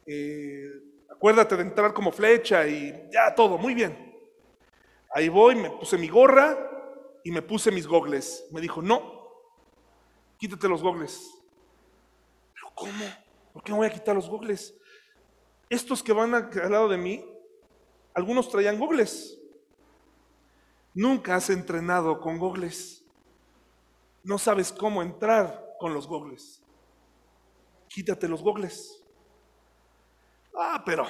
[0.07, 0.71] eh,
[1.07, 4.17] acuérdate de entrar como flecha y ya todo, muy bien.
[5.13, 6.57] Ahí voy, me puse mi gorra
[7.23, 8.47] y me puse mis gogles.
[8.51, 9.31] Me dijo, no,
[10.39, 11.29] quítate los gogles.
[12.55, 13.05] ¿Pero cómo?
[13.53, 14.73] ¿Por qué me voy a quitar los gogles?
[15.69, 17.23] Estos que van al lado de mí,
[18.15, 19.39] algunos traían gogles.
[20.95, 23.02] Nunca has entrenado con gogles.
[24.23, 26.63] No sabes cómo entrar con los gogles.
[27.89, 29.03] Quítate los gogles.
[30.57, 31.05] Ah, pero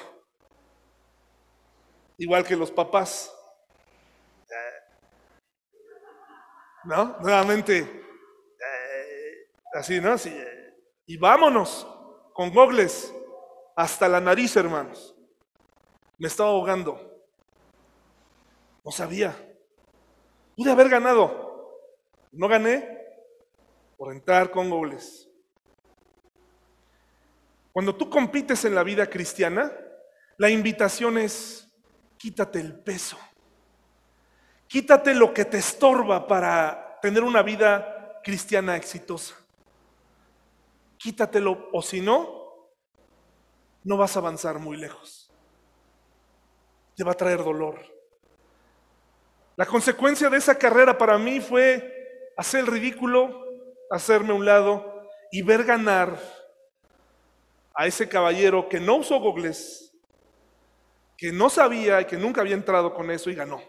[2.17, 3.31] igual que los papás.
[6.85, 7.17] ¿No?
[7.21, 10.11] Nuevamente, eh, así, ¿no?
[10.11, 10.73] Así, eh,
[11.05, 11.87] y vámonos
[12.33, 13.13] con gogles
[13.75, 15.15] hasta la nariz, hermanos.
[16.17, 16.99] Me estaba ahogando.
[18.83, 19.33] No sabía.
[20.57, 21.79] Pude haber ganado.
[22.33, 23.02] No gané
[23.97, 25.29] por entrar con gogles.
[27.71, 29.71] Cuando tú compites en la vida cristiana,
[30.37, 31.67] la invitación es
[32.17, 33.17] quítate el peso.
[34.67, 39.35] Quítate lo que te estorba para tener una vida cristiana exitosa
[41.03, 42.71] quítatelo o si no,
[43.83, 45.29] no vas a avanzar muy lejos.
[46.95, 47.81] Te va a traer dolor.
[49.57, 53.42] La consecuencia de esa carrera para mí fue hacer el ridículo,
[53.93, 56.19] hacerme a un lado y ver ganar
[57.75, 59.93] a ese caballero que no usó gogles,
[61.15, 63.61] que no sabía y que nunca había entrado con eso y ganó.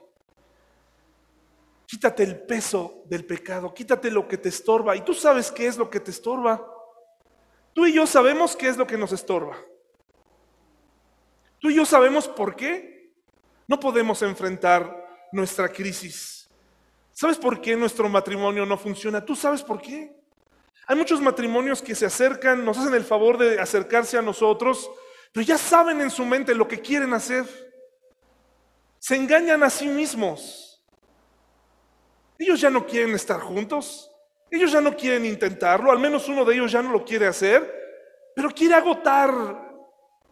[1.87, 4.96] Quítate el peso del pecado, quítate lo que te estorba.
[4.96, 6.66] Y tú sabes qué es lo que te estorba.
[7.74, 9.58] Tú y yo sabemos qué es lo que nos estorba.
[11.58, 13.12] Tú y yo sabemos por qué
[13.66, 16.43] no podemos enfrentar nuestra crisis.
[17.14, 19.24] ¿Sabes por qué nuestro matrimonio no funciona?
[19.24, 20.12] ¿Tú sabes por qué?
[20.87, 24.90] Hay muchos matrimonios que se acercan, nos hacen el favor de acercarse a nosotros,
[25.33, 27.46] pero ya saben en su mente lo que quieren hacer.
[28.98, 30.85] Se engañan a sí mismos.
[32.38, 34.11] Ellos ya no quieren estar juntos.
[34.50, 35.92] Ellos ya no quieren intentarlo.
[35.92, 38.33] Al menos uno de ellos ya no lo quiere hacer.
[38.35, 39.33] Pero quiere agotar.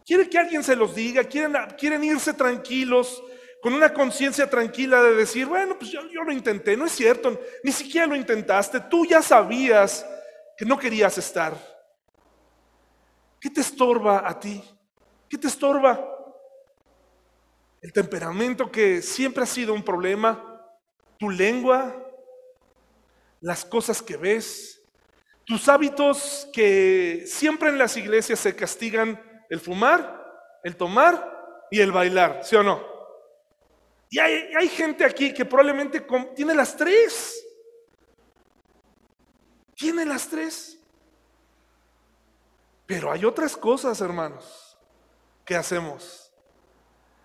[0.05, 1.23] Quiere que alguien se los diga.
[1.23, 3.23] Quieren, quieren irse tranquilos.
[3.63, 6.75] Con una conciencia tranquila de decir, bueno, pues yo, lo intenté.
[6.75, 7.39] No es cierto.
[7.63, 8.81] Ni siquiera lo intentaste.
[8.81, 10.05] Tú ya sabías
[10.57, 11.53] que no querías estar.
[13.39, 14.61] ¿Qué te estorba a ti?
[15.29, 15.97] ¿Qué te estorba?
[17.81, 20.61] El temperamento que siempre ha sido un problema,
[21.17, 22.05] tu lengua,
[23.39, 24.81] las cosas que ves,
[25.45, 30.21] tus hábitos que siempre en las iglesias se castigan el fumar,
[30.65, 32.92] el tomar y el bailar, ¿sí o no?
[34.13, 37.43] Y hay, gente aquí que probablemente tiene las tres.
[39.73, 40.79] Tiene las tres.
[42.85, 44.77] Pero hay otras cosas, hermanos,
[45.43, 46.31] que hacemos.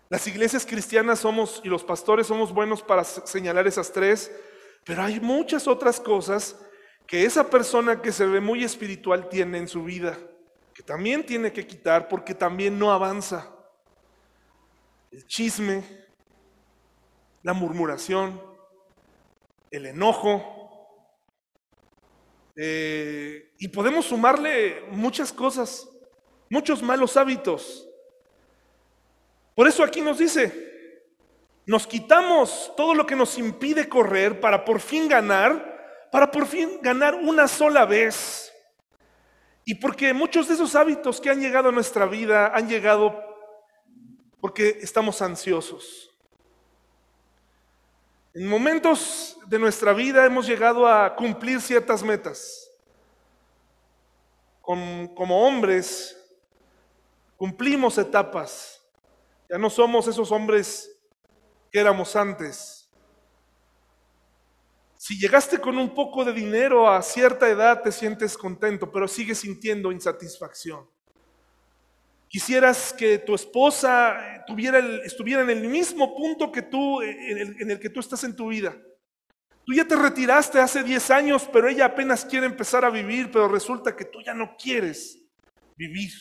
[0.09, 4.31] Las iglesias cristianas somos y los pastores somos buenos para señalar esas tres,
[4.83, 6.55] pero hay muchas otras cosas
[7.05, 10.17] que esa persona que se ve muy espiritual tiene en su vida,
[10.73, 13.47] que también tiene que quitar porque también no avanza.
[15.11, 16.08] El chisme,
[17.43, 18.41] la murmuración,
[19.71, 20.59] el enojo,
[22.55, 25.87] eh, y podemos sumarle muchas cosas,
[26.49, 27.87] muchos malos hábitos.
[29.55, 30.69] Por eso aquí nos dice,
[31.65, 36.79] nos quitamos todo lo que nos impide correr para por fin ganar, para por fin
[36.81, 38.51] ganar una sola vez.
[39.63, 43.23] Y porque muchos de esos hábitos que han llegado a nuestra vida han llegado
[44.41, 46.08] porque estamos ansiosos.
[48.33, 52.65] En momentos de nuestra vida hemos llegado a cumplir ciertas metas.
[54.61, 56.15] como hombres
[57.35, 58.85] cumplimos etapas.
[59.49, 60.95] Ya no somos esos hombres
[61.71, 62.87] que éramos antes.
[64.95, 69.39] Si llegaste con un poco de dinero a cierta edad te sientes contento, pero sigues
[69.39, 70.87] sintiendo insatisfacción.
[72.29, 77.89] Quisieras que tu esposa tuviera estuviera en el mismo punto que tú, en el, que
[77.89, 78.77] tú estás en tu vida.
[79.65, 83.47] Tú ya te retiraste hace 10 años, pero ella apenas quiere empezar a vivir, pero
[83.47, 85.19] resulta que tú ya no quieres
[85.75, 86.11] vivir.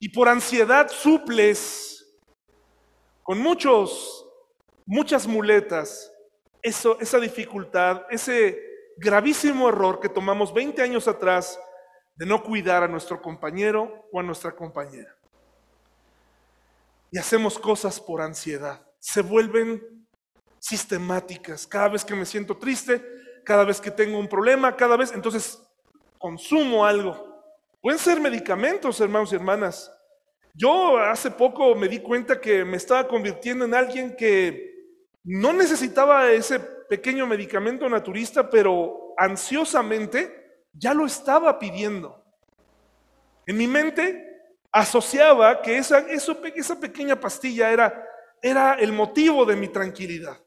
[0.00, 2.18] Y por ansiedad suples
[3.22, 4.26] con muchos,
[4.86, 6.10] muchas muletas
[6.62, 8.58] eso, esa dificultad, ese
[8.96, 11.58] gravísimo error que tomamos 20 años atrás
[12.22, 15.12] de no cuidar a nuestro compañero o a nuestra compañera.
[17.10, 18.80] Y hacemos cosas por ansiedad.
[19.00, 20.06] Se vuelven
[20.60, 21.66] sistemáticas.
[21.66, 23.04] Cada vez que me siento triste,
[23.44, 25.60] cada vez que tengo un problema, cada vez, entonces
[26.16, 27.44] consumo algo.
[27.80, 29.92] Pueden ser medicamentos, hermanos y hermanas.
[30.54, 36.30] Yo hace poco me di cuenta que me estaba convirtiendo en alguien que no necesitaba
[36.30, 40.41] ese pequeño medicamento naturista, pero ansiosamente
[40.72, 42.24] ya lo estaba pidiendo.
[43.46, 44.32] En mi mente
[44.70, 48.06] asociaba que esa, esa pequeña pastilla era,
[48.40, 50.38] era el motivo de mi tranquilidad.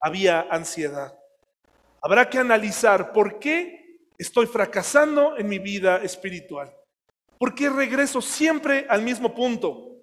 [0.00, 1.16] Había ansiedad.
[2.02, 6.72] Habrá que analizar por qué estoy fracasando en mi vida espiritual.
[7.38, 9.95] ¿Por qué regreso siempre al mismo punto?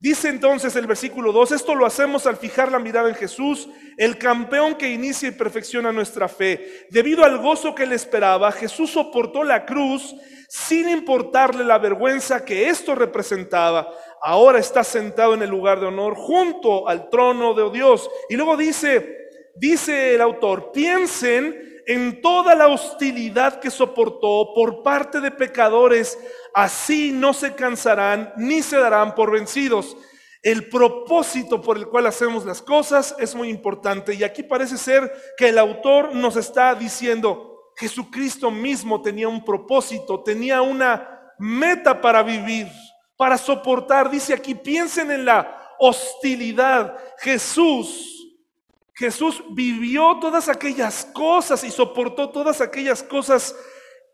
[0.00, 4.16] Dice entonces el versículo 2, esto lo hacemos al fijar la mirada en Jesús, el
[4.16, 6.86] campeón que inicia y perfecciona nuestra fe.
[6.90, 10.14] Debido al gozo que le esperaba, Jesús soportó la cruz
[10.48, 13.92] sin importarle la vergüenza que esto representaba.
[14.22, 18.08] Ahora está sentado en el lugar de honor junto al trono de Dios.
[18.28, 19.16] Y luego dice,
[19.56, 26.18] dice el autor, piensen en toda la hostilidad que soportó por parte de pecadores,
[26.54, 29.96] así no se cansarán ni se darán por vencidos.
[30.42, 35.10] El propósito por el cual hacemos las cosas es muy importante y aquí parece ser
[35.38, 42.22] que el autor nos está diciendo, Jesucristo mismo tenía un propósito, tenía una meta para
[42.22, 42.68] vivir,
[43.16, 44.10] para soportar.
[44.10, 46.98] Dice aquí, piensen en la hostilidad.
[47.20, 48.17] Jesús
[48.98, 53.54] Jesús vivió todas aquellas cosas y soportó todas aquellas cosas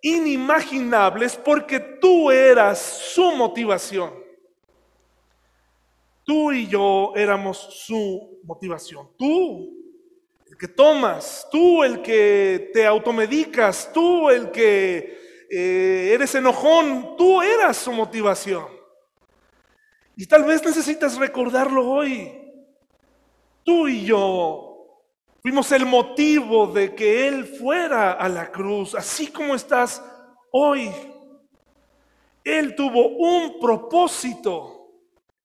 [0.03, 4.13] inimaginables porque tú eras su motivación.
[6.23, 9.09] Tú y yo éramos su motivación.
[9.17, 9.75] Tú,
[10.47, 17.41] el que tomas, tú el que te automedicas, tú el que eh, eres enojón, tú
[17.41, 18.67] eras su motivación.
[20.15, 22.39] Y tal vez necesitas recordarlo hoy.
[23.65, 24.73] Tú y yo
[25.45, 30.03] Fuimos el motivo de que Él fuera a la cruz, así como estás
[30.51, 30.91] hoy.
[32.43, 34.89] Él tuvo un propósito,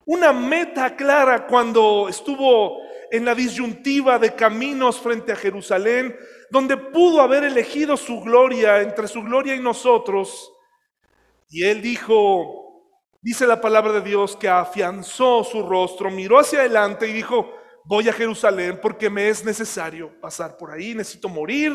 [0.06, 2.78] una meta clara cuando estuvo
[3.10, 6.16] en la disyuntiva de caminos frente a Jerusalén,
[6.50, 10.50] donde pudo haber elegido su gloria entre su gloria y nosotros.
[11.50, 12.86] Y él dijo,
[13.20, 18.08] dice la palabra de Dios, que afianzó su rostro, miró hacia adelante y dijo, voy
[18.08, 21.72] a Jerusalén porque me es necesario pasar por ahí, necesito morir,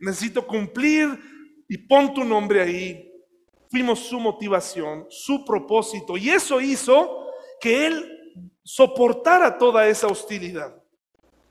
[0.00, 1.08] necesito cumplir
[1.68, 3.06] y pon tu nombre ahí.
[3.70, 7.28] Fuimos su motivación, su propósito y eso hizo
[7.60, 8.34] que él
[8.64, 10.74] soportara toda esa hostilidad.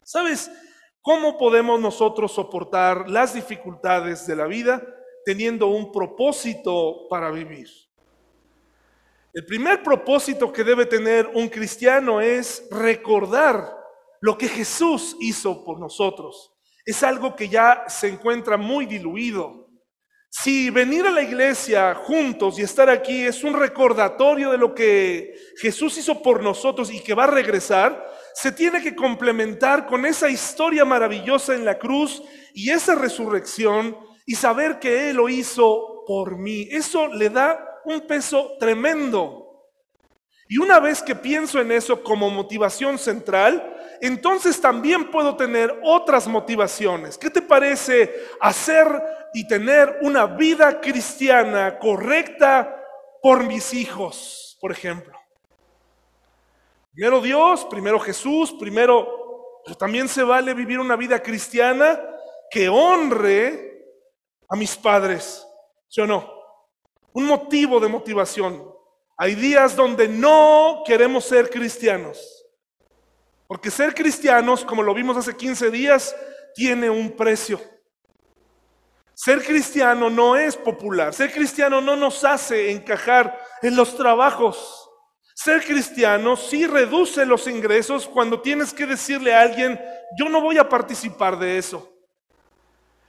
[0.03, 0.51] ¿Sabes
[1.01, 4.85] cómo podemos nosotros soportar las dificultades de la vida
[5.23, 7.69] teniendo un propósito para vivir?
[9.33, 13.78] El primer propósito que debe tener un cristiano es recordar
[14.21, 16.53] lo que Jesús hizo por nosotros.
[16.85, 19.67] Es algo que ya se encuentra muy diluido.
[20.31, 25.33] Si venir a la iglesia juntos y estar aquí es un recordatorio de lo que
[25.59, 28.05] Jesús hizo por nosotros y que va a regresar,
[28.35, 32.21] se tiene que complementar con esa historia maravillosa en la cruz
[32.53, 36.67] y esa resurrección y saber que Él lo hizo por mí.
[36.69, 39.48] Eso le da un peso tremendo.
[40.51, 46.27] Y una vez que pienso en eso como motivación central, entonces también puedo tener otras
[46.27, 47.19] motivaciones.
[47.19, 48.87] ¿Qué te parece hacer
[49.31, 52.83] y tener una vida cristiana correcta
[53.21, 55.15] por mis hijos, por ejemplo?
[56.93, 62.01] Primero Dios, primero Jesús, primero, pero también se vale vivir una vida cristiana
[62.49, 63.85] que honre
[64.49, 65.45] a mis padres,
[65.87, 66.27] ¿sí o no?
[67.13, 68.78] Un motivo de motivación.
[69.21, 72.45] Hay días donde no queremos ser cristianos.
[73.47, 76.15] Porque ser cristianos, como lo vimos hace 15 días,
[76.55, 77.59] tiene un precio.
[79.13, 81.13] Ser cristiano no es popular.
[81.13, 84.89] Ser cristiano no nos hace encajar en los trabajos.
[85.35, 89.77] Ser cristiano sí reduce los ingresos cuando tienes que decirle a alguien,
[90.17, 91.93] yo no voy a participar de eso.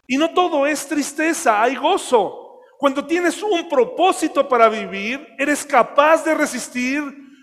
[0.09, 2.50] Y no todo es tristeza, hay gozo.
[2.81, 7.03] Cuando tienes un propósito para vivir, eres capaz de resistir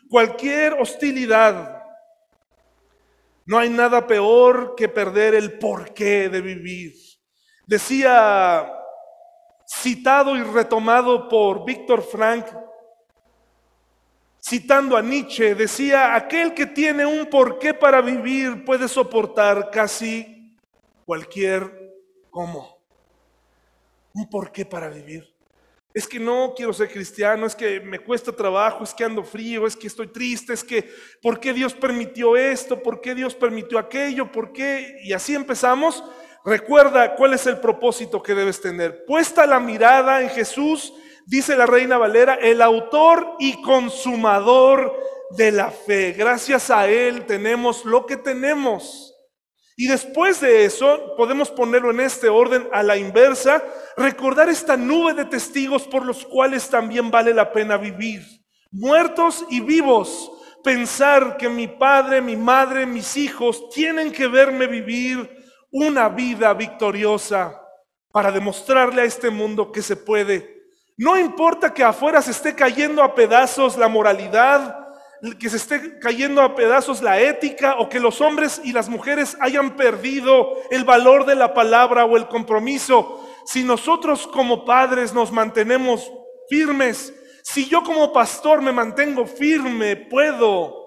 [0.09, 1.79] cualquier hostilidad.
[3.45, 6.95] No hay nada peor que perder el porqué de vivir.
[7.67, 8.67] Decía,
[9.67, 12.47] citado y retomado por Víctor Frank,
[14.41, 20.57] citando a Nietzsche, decía, aquel que tiene un porqué para vivir puede soportar casi
[21.05, 21.93] cualquier
[22.31, 22.76] cómo
[24.17, 25.27] un porqué para vivir.
[25.93, 29.65] Es que no quiero ser cristiano, es que me cuesta trabajo, es que ando frío,
[29.65, 30.89] es que estoy triste, es que
[31.21, 32.81] ¿por qué Dios permitió esto?
[32.83, 34.31] ¿Por qué Dios permitió aquello?
[34.31, 34.99] ¿Por qué?
[35.03, 36.03] Y así empezamos.
[36.45, 39.05] Recuerda cuál es el propósito que debes tener.
[39.05, 40.93] Puesta la mirada en Jesús,
[41.25, 44.93] dice la reina Valera, el autor y consumador
[45.31, 46.13] de la fe.
[46.13, 49.16] Gracias a Él tenemos lo que tenemos.
[49.79, 53.63] Y después de eso, podemos ponerlo en este orden a la inversa,
[53.95, 58.23] recordar esta nube de testigos por los cuales también vale la pena vivir.
[58.71, 60.31] Muertos y vivos,
[60.63, 65.29] pensar que mi padre, mi madre, mis hijos tienen que verme vivir
[65.69, 67.61] una vida victoriosa
[68.11, 70.57] para demostrarle a este mundo que se puede.
[70.97, 74.86] No importa que afuera se esté cayendo a pedazos la moralidad,
[75.39, 79.35] que se esté cayendo a pedazos la ética o que los hombres y las mujeres
[79.39, 83.27] hayan perdido el valor de la palabra o el compromiso.
[83.45, 86.11] Si nosotros como padres nos mantenemos
[86.49, 87.13] firmes,
[87.43, 90.85] si yo como pastor me mantengo firme, puedo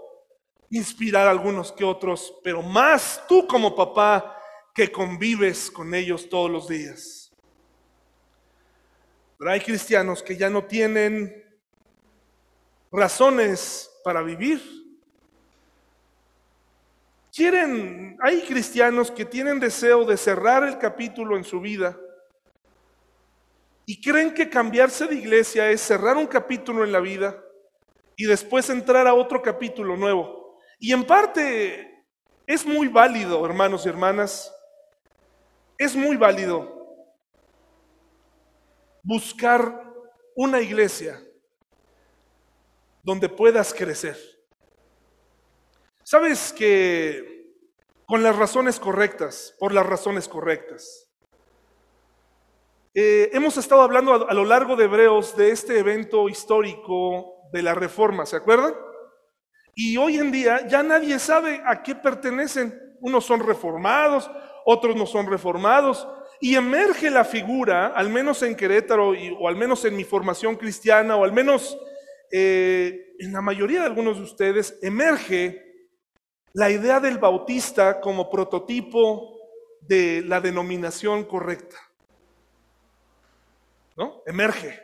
[0.70, 4.36] inspirar a algunos que otros, pero más tú como papá
[4.74, 7.32] que convives con ellos todos los días.
[9.38, 11.44] Pero hay cristianos que ya no tienen
[12.92, 14.60] razones para vivir.
[17.32, 21.96] Quieren, hay cristianos que tienen deseo de cerrar el capítulo en su vida
[23.86, 27.40] y creen que cambiarse de iglesia es cerrar un capítulo en la vida
[28.16, 30.60] y después entrar a otro capítulo nuevo.
[30.78, 32.04] Y en parte
[32.46, 34.52] es muy válido, hermanos y hermanas,
[35.78, 37.06] es muy válido
[39.02, 39.90] buscar
[40.34, 41.20] una iglesia
[43.02, 44.16] donde puedas crecer.
[46.02, 47.40] Sabes que
[48.06, 51.08] con las razones correctas, por las razones correctas.
[52.92, 57.72] Eh, hemos estado hablando a, lo largo de Hebreos de este evento histórico de la
[57.72, 58.74] Reforma, ¿se acuerdan?
[59.76, 62.74] Y hoy en día ya nadie sabe a qué pertenecen.
[63.00, 64.28] Unos son reformados,
[64.66, 66.08] otros no son reformados.
[66.40, 71.14] Y emerge la figura, al menos en Querétaro, o al menos en mi formación cristiana,
[71.14, 71.78] o al menos
[72.32, 75.88] eh, en la mayoría de algunos de ustedes emerge
[76.52, 79.38] la idea del bautista como prototipo
[79.80, 81.76] de la denominación correcta.
[83.96, 84.22] ¿No?
[84.26, 84.80] Emerge.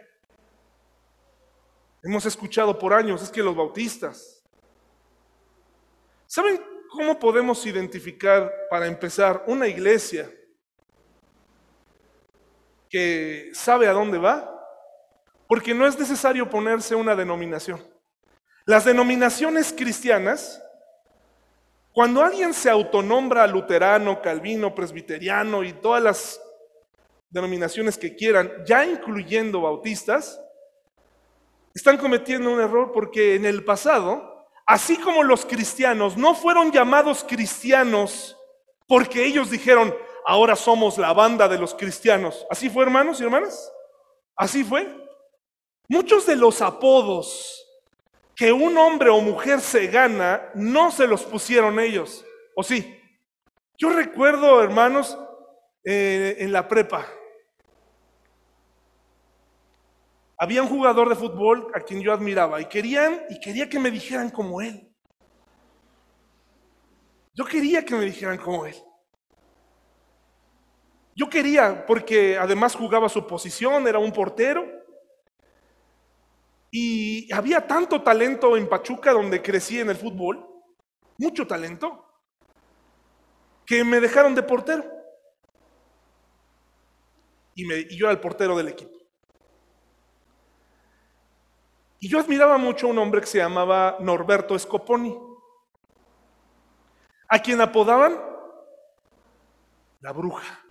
[2.02, 4.44] Hemos escuchado por años, es que los bautistas.
[6.26, 10.30] ¿Saben cómo podemos identificar, para empezar, una iglesia
[12.88, 14.55] que sabe a dónde va?
[15.48, 17.82] Porque no es necesario ponerse una denominación.
[18.64, 20.62] Las denominaciones cristianas,
[21.92, 26.40] cuando alguien se autonombra luterano, calvino, presbiteriano y todas las
[27.30, 30.40] denominaciones que quieran, ya incluyendo bautistas,
[31.74, 37.24] están cometiendo un error porque en el pasado, así como los cristianos no fueron llamados
[37.28, 38.36] cristianos
[38.88, 39.94] porque ellos dijeron,
[40.26, 42.46] ahora somos la banda de los cristianos.
[42.50, 43.72] ¿Así fue, hermanos y hermanas?
[44.36, 45.05] ¿Así fue?
[45.88, 47.64] Muchos de los apodos
[48.34, 52.24] que un hombre o mujer se gana no se los pusieron ellos,
[52.54, 53.00] ¿o sí?
[53.78, 55.18] Yo recuerdo, hermanos,
[55.84, 57.06] eh, en la prepa,
[60.38, 63.90] había un jugador de fútbol a quien yo admiraba y querían y quería que me
[63.90, 64.92] dijeran como él.
[67.34, 68.74] Yo quería que me dijeran como él.
[71.14, 74.75] Yo quería, porque además jugaba su posición, era un portero.
[76.78, 80.46] Y había tanto talento en Pachuca donde crecí en el fútbol,
[81.16, 82.04] mucho talento,
[83.64, 84.84] que me dejaron de portero.
[87.54, 88.94] Y, me, yo era el portero del equipo.
[91.98, 95.16] Y yo admiraba mucho a un hombre que se llamaba Norberto Scoponi,
[97.26, 98.20] a quien apodaban
[100.02, 100.62] la bruja.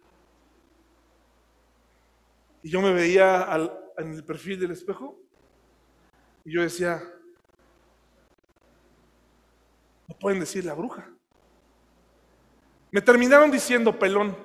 [2.62, 3.50] Y yo me veía
[3.98, 5.25] en el perfil del espejo
[6.46, 7.02] y yo decía,
[10.08, 11.10] no pueden decir la bruja.
[12.92, 14.38] Me terminaron diciendo pelón.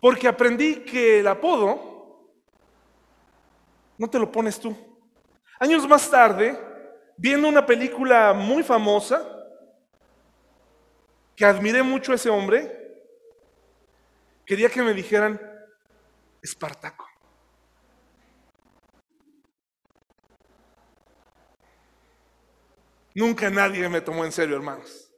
[0.00, 2.34] Porque aprendí que el apodo
[3.96, 4.76] no te lo pones tú.
[5.60, 6.58] Años más tarde,
[7.16, 9.24] viendo una película muy famosa,
[11.36, 12.98] que admiré mucho a ese hombre,
[14.44, 15.51] quería que me dijeran
[16.42, 17.06] Espartaco.
[23.14, 25.10] Nunca nadie me tomó en serio, hermanos.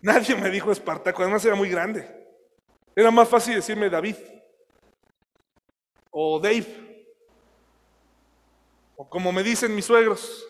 [0.00, 2.22] Nadie me dijo Espartaco, además era muy grande.
[2.94, 4.16] Era más fácil decirme David
[6.10, 7.06] o Dave,
[8.96, 10.46] o como me dicen mis suegros.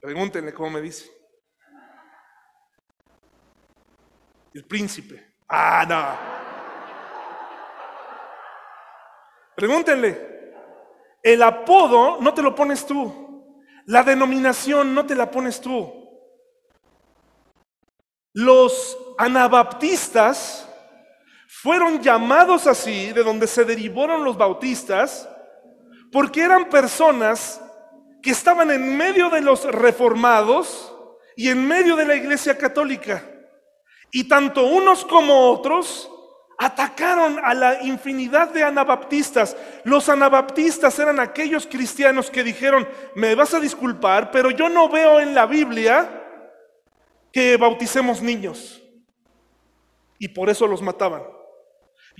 [0.00, 1.10] Pregúntenle cómo me dicen.
[4.52, 5.34] El príncipe.
[5.48, 6.49] Ah, no.
[9.60, 10.54] Pregúntenle.
[11.22, 13.44] El apodo no te lo pones tú.
[13.84, 15.92] La denominación no te la pones tú.
[18.32, 20.66] Los anabaptistas
[21.46, 25.28] fueron llamados así, de donde se derivaron los bautistas,
[26.10, 27.60] porque eran personas
[28.22, 30.90] que estaban en medio de los reformados
[31.36, 33.22] y en medio de la iglesia católica.
[34.10, 36.09] Y tanto unos como otros
[36.60, 39.56] atacaron a la infinidad de anabaptistas.
[39.82, 45.20] Los anabaptistas eran aquellos cristianos que dijeron, me vas a disculpar, pero yo no veo
[45.20, 46.22] en la Biblia
[47.32, 48.82] que bauticemos niños.
[50.18, 51.22] Y por eso los mataban.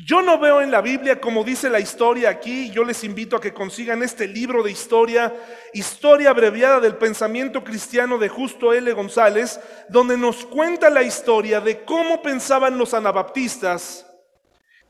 [0.06, 3.40] Yo no veo en la Biblia, como dice la historia aquí, yo les invito a
[3.42, 5.34] que consigan este libro de historia,
[5.74, 8.90] historia abreviada del pensamiento cristiano de Justo L.
[8.94, 9.60] González,
[9.90, 14.06] donde nos cuenta la historia de cómo pensaban los anabaptistas,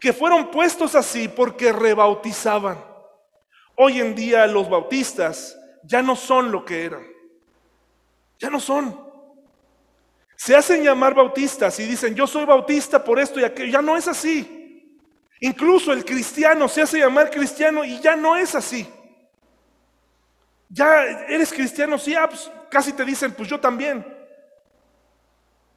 [0.00, 2.82] que fueron puestos así porque rebautizaban.
[3.76, 7.06] Hoy en día los bautistas ya no son lo que eran.
[8.38, 8.98] Ya no son.
[10.36, 13.72] Se hacen llamar bautistas y dicen, yo soy bautista por esto y aquello.
[13.72, 14.56] Ya no es así.
[15.40, 18.88] Incluso el cristiano se hace llamar cristiano y ya no es así.
[20.68, 24.06] Ya eres cristiano, sí, ah, pues, casi te dicen, pues yo también.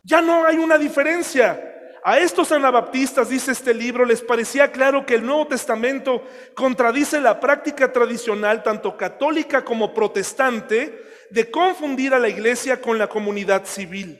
[0.04, 1.73] Ya no hay una diferencia.
[2.06, 6.22] A estos anabaptistas, dice este libro, les parecía claro que el Nuevo Testamento
[6.54, 13.08] contradice la práctica tradicional, tanto católica como protestante, de confundir a la iglesia con la
[13.08, 14.20] comunidad civil.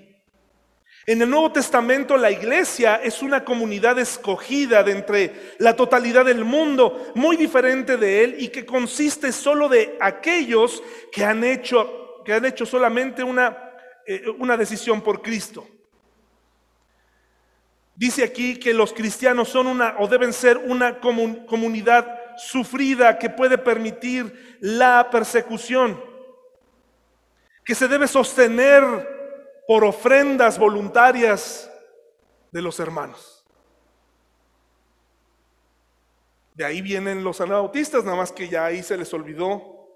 [1.06, 6.46] En el Nuevo Testamento la iglesia es una comunidad escogida de entre la totalidad del
[6.46, 10.82] mundo, muy diferente de él y que consiste solo de aquellos
[11.12, 13.74] que han hecho, que han hecho solamente una,
[14.08, 15.68] eh, una decisión por Cristo.
[17.96, 23.58] Dice aquí que los cristianos son una o deben ser una comunidad sufrida que puede
[23.58, 26.04] permitir la persecución,
[27.64, 28.84] que se debe sostener
[29.68, 31.70] por ofrendas voluntarias
[32.52, 33.46] de los hermanos.
[36.56, 39.88] De ahí vienen los anabautistas, nada más que ya ahí se les olvidó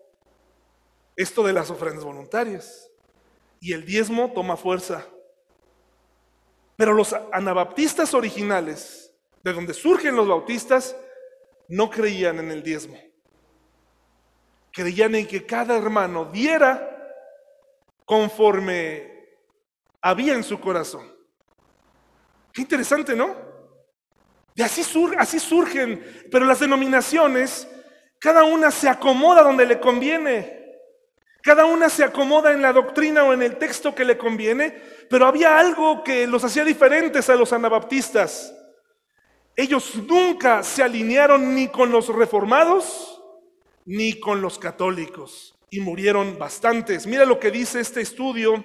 [1.15, 2.89] esto de las ofrendas voluntarias.
[3.59, 5.05] Y el diezmo toma fuerza.
[6.78, 9.11] Pero los anabaptistas originales,
[9.43, 10.95] de donde surgen los bautistas,
[11.67, 12.97] no creían en el diezmo.
[14.71, 16.93] Creían en que cada hermano diera
[18.05, 19.17] conforme
[20.01, 21.11] había en su corazón.
[22.53, 23.36] Qué interesante, ¿no?
[24.55, 24.84] De así,
[25.17, 27.67] así surgen, pero las denominaciones,
[28.19, 30.57] cada una se acomoda donde le conviene.
[31.41, 35.26] Cada una se acomoda en la doctrina o en el texto que le conviene, pero
[35.26, 38.53] había algo que los hacía diferentes a los anabaptistas.
[39.55, 43.22] Ellos nunca se alinearon ni con los reformados
[43.86, 47.08] ni con los católicos y murieron bastantes.
[47.08, 48.64] Mira lo que dice este estudio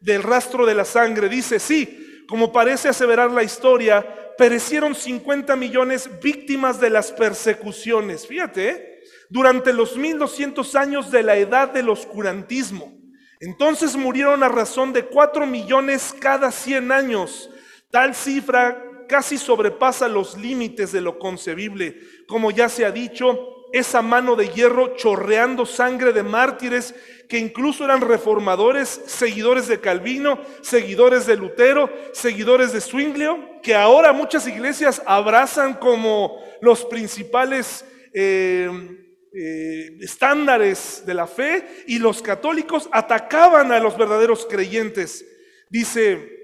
[0.00, 1.28] del rastro de la sangre.
[1.28, 8.26] Dice, sí, como parece aseverar la historia, perecieron 50 millones víctimas de las persecuciones.
[8.26, 9.02] Fíjate, ¿eh?
[9.30, 13.03] durante los 1200 años de la edad del oscurantismo.
[13.44, 17.50] Entonces murieron a razón de 4 millones cada 100 años.
[17.90, 22.00] Tal cifra casi sobrepasa los límites de lo concebible.
[22.26, 26.94] Como ya se ha dicho, esa mano de hierro chorreando sangre de mártires
[27.28, 34.12] que incluso eran reformadores, seguidores de Calvino, seguidores de Lutero, seguidores de Zwinglio, que ahora
[34.12, 39.03] muchas iglesias abrazan como los principales eh,
[39.34, 45.24] eh, estándares de la fe y los católicos atacaban a los verdaderos creyentes.
[45.68, 46.34] Dice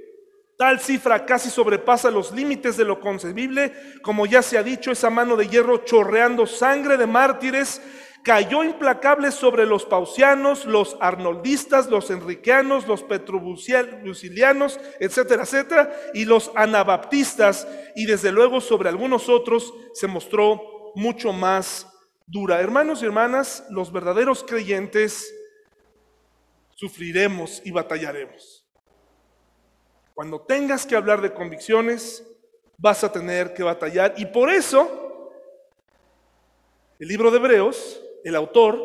[0.60, 3.72] Tal cifra casi sobrepasa los límites de lo concebible,
[4.02, 7.80] como ya se ha dicho, esa mano de hierro chorreando sangre de mártires
[8.22, 16.50] cayó implacable sobre los pausianos, los arnoldistas, los enriqueanos, los petrubucilianos, etcétera, etcétera, y los
[16.54, 17.66] anabaptistas,
[17.96, 21.89] y desde luego sobre algunos otros se mostró mucho más
[22.30, 22.60] dura.
[22.60, 25.34] Hermanos y hermanas, los verdaderos creyentes
[26.76, 28.64] sufriremos y batallaremos.
[30.14, 32.26] Cuando tengas que hablar de convicciones,
[32.78, 34.14] vas a tener que batallar.
[34.16, 35.32] Y por eso,
[36.98, 38.78] el libro de Hebreos, el autor,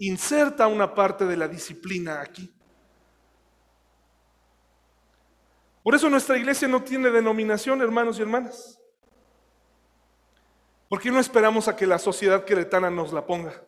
[0.00, 2.52] inserta una parte de la disciplina aquí.
[5.82, 8.78] Por eso nuestra iglesia no tiene denominación, hermanos y hermanas.
[10.88, 13.62] ¿Por qué no esperamos a que la sociedad queretana nos la ponga?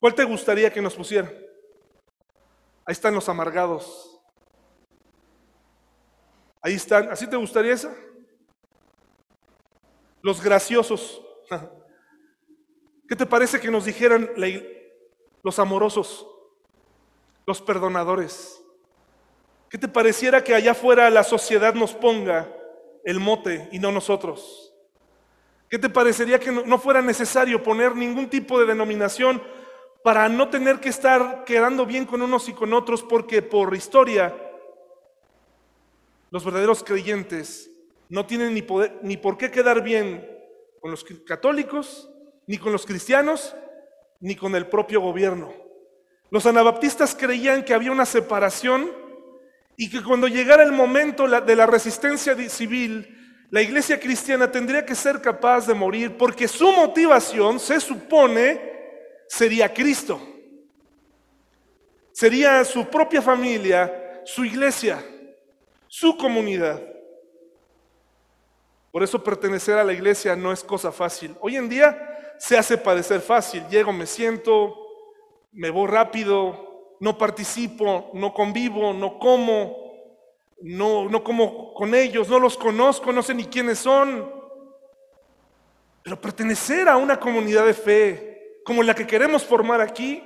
[0.00, 1.30] ¿Cuál te gustaría que nos pusiera?
[2.84, 4.16] Ahí están los amargados,
[6.66, 7.08] Ahí están.
[7.12, 7.94] ¿Así te gustaría esa?
[10.20, 11.22] Los graciosos.
[13.08, 14.28] ¿Qué te parece que nos dijeran
[15.44, 16.26] los amorosos,
[17.46, 18.60] los perdonadores?
[19.70, 22.52] ¿Qué te pareciera que allá afuera la sociedad nos ponga
[23.04, 24.65] el mote y no nosotros?
[25.68, 29.42] ¿Qué te parecería que no fuera necesario poner ningún tipo de denominación
[30.04, 34.34] para no tener que estar quedando bien con unos y con otros porque por historia
[36.30, 37.70] los verdaderos creyentes
[38.08, 40.24] no tienen ni, poder, ni por qué quedar bien
[40.80, 42.08] con los católicos,
[42.46, 43.56] ni con los cristianos,
[44.20, 45.52] ni con el propio gobierno.
[46.30, 48.92] Los anabaptistas creían que había una separación
[49.76, 54.94] y que cuando llegara el momento de la resistencia civil, la iglesia cristiana tendría que
[54.94, 58.60] ser capaz de morir porque su motivación, se supone,
[59.28, 60.20] sería Cristo.
[62.12, 65.04] Sería su propia familia, su iglesia
[65.98, 66.82] su comunidad.
[68.90, 71.34] Por eso pertenecer a la iglesia no es cosa fácil.
[71.40, 73.66] Hoy en día se hace parecer fácil.
[73.68, 74.76] Llego, me siento,
[75.52, 79.85] me voy rápido, no participo, no convivo, no como,
[80.62, 84.30] no, no como con ellos, no los conozco, no sé ni quiénes son.
[86.02, 90.22] Pero pertenecer a una comunidad de fe como la que queremos formar aquí,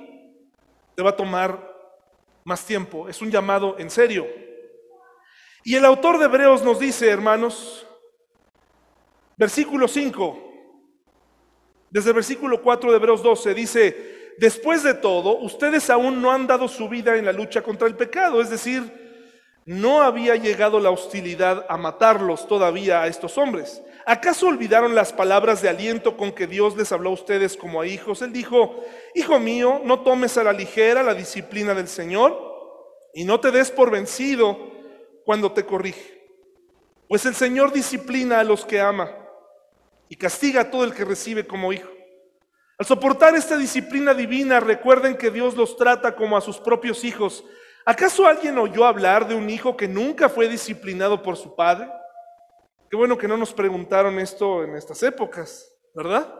[0.95, 1.71] te va a tomar
[2.43, 3.07] más tiempo.
[3.07, 4.27] Es un llamado en serio.
[5.63, 7.85] Y el autor de Hebreos nos dice, hermanos,
[9.37, 10.51] versículo 5,
[11.91, 16.47] desde el versículo 4 de Hebreos 12, dice, después de todo, ustedes aún no han
[16.47, 19.00] dado su vida en la lucha contra el pecado, es decir,
[19.71, 23.81] no había llegado la hostilidad a matarlos todavía a estos hombres.
[24.05, 27.87] ¿Acaso olvidaron las palabras de aliento con que Dios les habló a ustedes como a
[27.87, 28.21] hijos?
[28.21, 28.83] Él dijo,
[29.15, 32.37] Hijo mío, no tomes a la ligera la disciplina del Señor
[33.13, 34.57] y no te des por vencido
[35.23, 36.21] cuando te corrige.
[37.07, 39.15] Pues el Señor disciplina a los que ama
[40.09, 41.89] y castiga a todo el que recibe como hijo.
[42.77, 47.45] Al soportar esta disciplina divina, recuerden que Dios los trata como a sus propios hijos.
[47.85, 51.89] ¿Acaso alguien oyó hablar de un hijo que nunca fue disciplinado por su padre?
[52.89, 56.31] Qué bueno que no nos preguntaron esto en estas épocas, ¿verdad?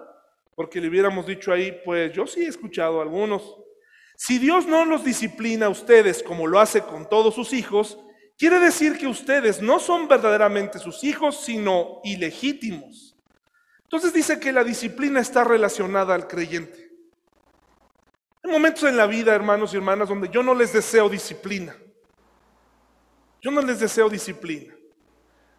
[0.54, 3.58] Porque le hubiéramos dicho ahí, pues yo sí he escuchado a algunos.
[4.16, 7.98] Si Dios no los disciplina a ustedes como lo hace con todos sus hijos,
[8.38, 13.16] quiere decir que ustedes no son verdaderamente sus hijos, sino ilegítimos.
[13.84, 16.91] Entonces dice que la disciplina está relacionada al creyente.
[18.44, 21.76] Hay momentos en la vida, hermanos y hermanas, donde yo no les deseo disciplina.
[23.42, 24.74] Yo no les deseo disciplina.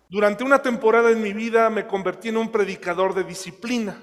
[0.08, 3.98] Durante una temporada en mi vida me convertí en un predicador de disciplina,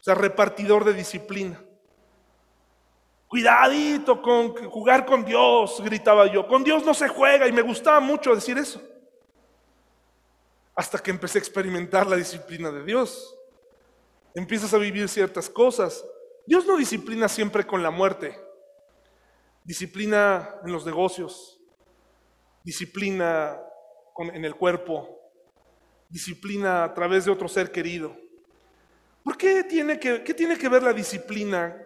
[0.00, 1.60] o sea, repartidor de disciplina.
[3.26, 6.46] Cuidadito con jugar con Dios, gritaba yo.
[6.46, 8.80] Con Dios no se juega y me gustaba mucho decir eso.
[10.76, 13.36] Hasta que empecé a experimentar la disciplina de Dios.
[14.34, 16.04] Empiezas a vivir ciertas cosas.
[16.46, 18.38] Dios no disciplina siempre con la muerte.
[19.64, 21.60] Disciplina en los negocios.
[22.62, 23.60] Disciplina
[24.18, 25.20] en el cuerpo,
[26.08, 28.16] disciplina a través de otro ser querido.
[29.22, 31.76] ¿Por qué tiene que, qué tiene que ver la disciplina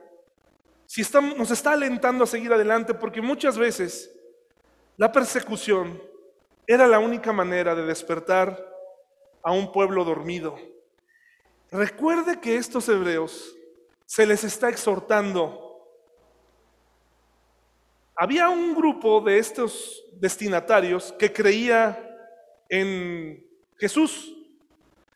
[0.87, 1.03] si
[1.37, 2.95] nos está alentando a seguir adelante?
[2.95, 4.15] Porque muchas veces
[4.97, 6.03] la persecución
[6.67, 8.63] era la única manera de despertar
[9.43, 10.59] a un pueblo dormido.
[11.71, 13.55] Recuerde que estos hebreos
[14.09, 15.87] se les está exhortando.
[18.17, 22.19] Había un grupo de estos destinatarios que creía
[22.71, 23.47] en
[23.77, 24.35] Jesús.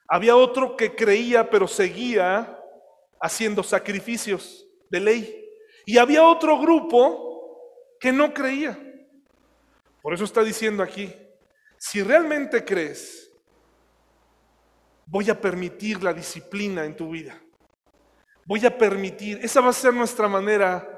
[0.06, 2.62] Había otro que creía pero seguía
[3.18, 5.50] haciendo sacrificios de ley.
[5.86, 8.78] Y había otro grupo que no creía.
[10.02, 11.10] Por eso está diciendo aquí,
[11.78, 13.32] si realmente crees,
[15.06, 17.42] voy a permitir la disciplina en tu vida.
[18.44, 20.88] Voy a permitir, esa va a ser nuestra manera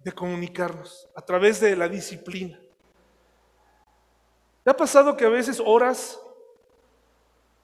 [0.00, 2.58] de comunicarnos, a través de la disciplina.
[4.64, 6.20] ¿Te ha pasado que a veces oras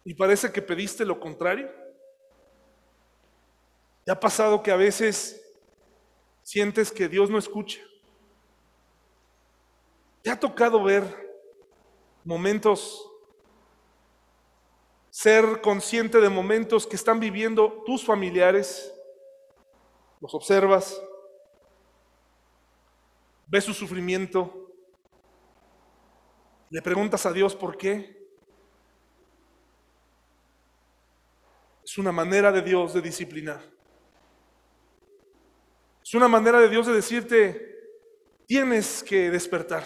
[0.04, 1.70] y parece que pediste lo contrario?
[4.04, 5.40] ¿Te ha pasado que a veces
[6.42, 7.80] sientes que Dios no escucha?
[10.22, 11.02] ¿Te ha tocado ver
[12.24, 13.08] momentos,
[15.10, 18.92] ser consciente de momentos que están viviendo tus familiares?
[20.22, 21.02] ¿Los observas?
[23.48, 24.70] ¿Ves su sufrimiento?
[26.70, 28.24] Le preguntas a Dios por qué.
[31.84, 33.60] Es una manera de Dios de disciplinar.
[36.04, 37.80] Es una manera de Dios de decirte,
[38.46, 39.82] tienes que despertar.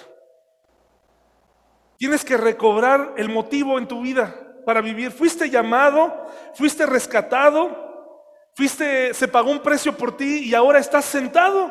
[1.97, 5.13] Tienes que recobrar el motivo en tu vida para vivir.
[5.13, 7.86] Fuiste llamado, fuiste rescatado,
[8.57, 11.71] fuiste, se pagó un precio por ti y ahora estás sentado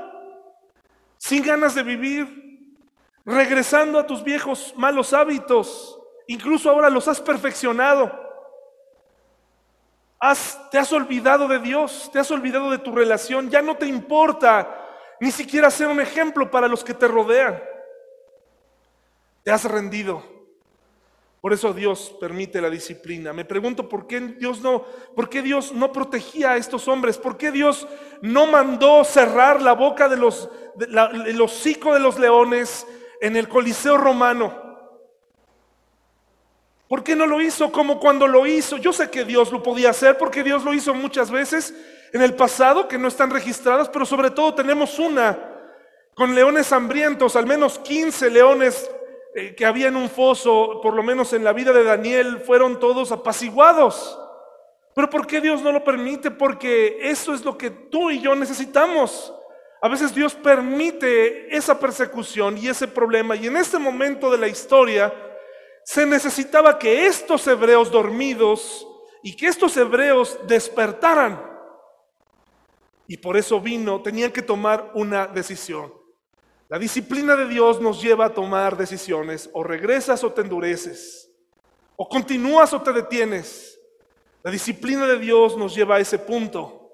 [1.18, 2.78] sin ganas de vivir,
[3.26, 6.00] regresando a tus viejos malos hábitos.
[6.28, 8.24] Incluso ahora los has perfeccionado.
[10.70, 14.84] te has olvidado de Dios, te has olvidado de tu relación, ya no te importa
[15.20, 17.62] ni siquiera ser un ejemplo para los que te rodean.
[19.44, 20.35] Te has rendido.
[21.46, 23.32] Por eso Dios permite la disciplina.
[23.32, 24.84] Me pregunto por qué Dios no,
[25.16, 27.88] por qué Dios no protegía a estos hombres, por qué Dios
[28.24, 32.88] no mandó cerrar la boca de los, el hocico de los leones
[33.22, 34.60] en el Coliseo romano.
[36.88, 38.78] ¿Por qué no lo hizo como cuando lo hizo?
[38.78, 41.76] Yo sé que Dios lo podía hacer porque Dios lo hizo muchas veces
[42.12, 45.38] en el pasado que no están registradas, pero sobre todo tenemos una
[46.16, 48.90] con leones hambrientos, al menos 15 leones
[49.58, 53.12] que había en un foso, por lo menos en la vida de Daniel, fueron todos
[53.12, 54.18] apaciguados.
[54.94, 56.32] Pero ¿por qué Dios no lo permite?
[56.32, 59.34] Porque eso es lo que tú y yo necesitamos.
[59.82, 63.36] A veces Dios permite esa persecución y ese problema.
[63.36, 65.14] Y en este momento de la historia
[65.84, 68.88] se necesitaba que estos hebreos dormidos
[69.22, 71.40] y que estos hebreos despertaran.
[73.06, 76.05] Y por eso vino, tenían que tomar una decisión.
[76.68, 79.50] La disciplina de Dios nos lleva a tomar decisiones.
[79.54, 81.32] O regresas o te endureces.
[81.96, 83.80] O continúas o te detienes.
[84.44, 86.92] La disciplina de Dios nos lleva a ese punto.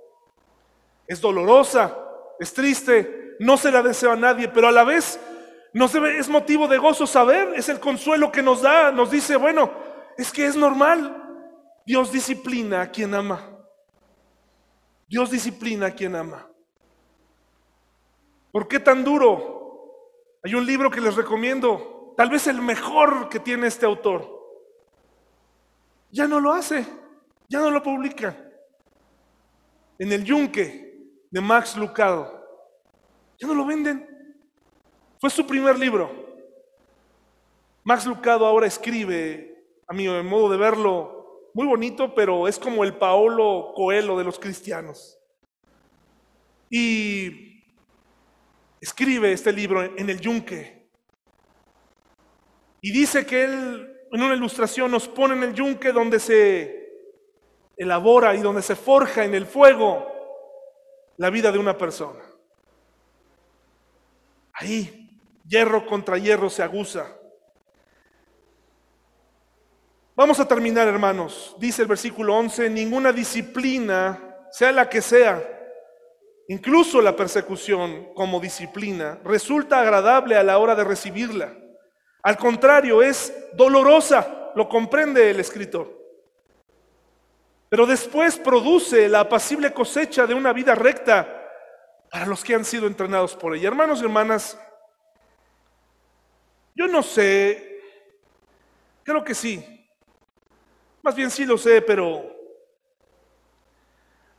[1.07, 1.97] Es dolorosa,
[2.39, 5.19] es triste, no se la deseo a nadie, pero a la vez
[5.73, 9.71] es motivo de gozo saber, es el consuelo que nos da, nos dice, bueno,
[10.17, 11.17] es que es normal.
[11.85, 13.57] Dios disciplina a quien ama.
[15.07, 16.47] Dios disciplina a quien ama.
[18.51, 19.60] ¿Por qué tan duro?
[20.43, 24.27] Hay un libro que les recomiendo, tal vez el mejor que tiene este autor.
[26.11, 26.85] Ya no lo hace.
[27.47, 28.35] Ya no lo publican.
[29.99, 30.91] En el Yunque
[31.29, 32.47] de Max Lucado.
[33.39, 34.07] Ya no lo venden.
[35.19, 36.09] Fue su primer libro.
[37.83, 42.95] Max Lucado ahora escribe, a mi modo de verlo, muy bonito, pero es como el
[42.95, 45.17] Paolo Coelho de los cristianos.
[46.69, 47.50] Y
[48.81, 50.89] escribe este libro en el yunque.
[52.81, 56.89] Y dice que él en una ilustración nos pone en el yunque donde se
[57.77, 60.07] elabora y donde se forja en el fuego
[61.17, 62.19] la vida de una persona.
[64.53, 65.17] Ahí,
[65.47, 67.15] hierro contra hierro se aguza.
[70.13, 71.55] Vamos a terminar, hermanos.
[71.57, 75.60] Dice el versículo 11, ninguna disciplina, sea la que sea,
[76.51, 81.55] incluso la persecución como disciplina, resulta agradable a la hora de recibirla.
[82.23, 85.97] Al contrario, es dolorosa, lo comprende el escritor.
[87.69, 91.25] Pero después produce la apacible cosecha de una vida recta
[92.11, 93.69] para los que han sido entrenados por ella.
[93.69, 94.59] Hermanos y hermanas,
[96.75, 97.81] yo no sé,
[99.03, 99.87] creo que sí,
[101.01, 102.25] más bien sí lo sé, pero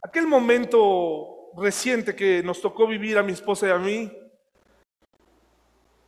[0.02, 4.12] aquel momento reciente que nos tocó vivir a mi esposa y a mí,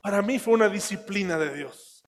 [0.02, 2.04] para mí fue una disciplina de Dios.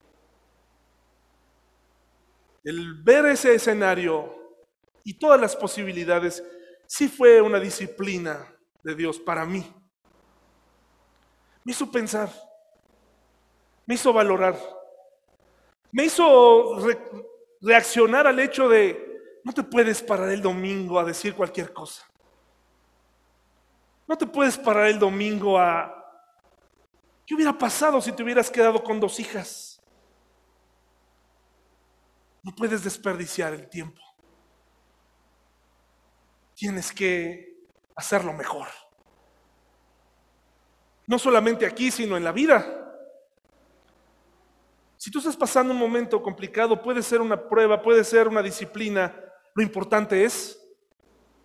[2.65, 4.35] El ver ese escenario
[5.05, 6.43] y todas las posibilidades,
[6.87, 9.73] sí fue una disciplina de Dios para mí.
[11.65, 12.29] Me hizo pensar,
[13.87, 14.59] me hizo valorar,
[15.93, 16.77] me hizo
[17.61, 19.07] reaccionar al hecho de
[19.45, 22.05] no te puedes parar el domingo a decir cualquier cosa.
[24.07, 25.93] No te puedes parar el domingo a...
[27.27, 29.83] ¿Qué hubiera pasado si te hubieras quedado con dos hijas?
[32.43, 34.01] No puedes desperdiciar el tiempo.
[36.55, 38.69] Tienes que hacerlo mejor.
[41.07, 42.77] No solamente aquí, sino en la vida.
[44.97, 49.15] Si tú estás pasando un momento complicado, puede ser una prueba, puede ser una disciplina,
[49.55, 50.61] lo importante es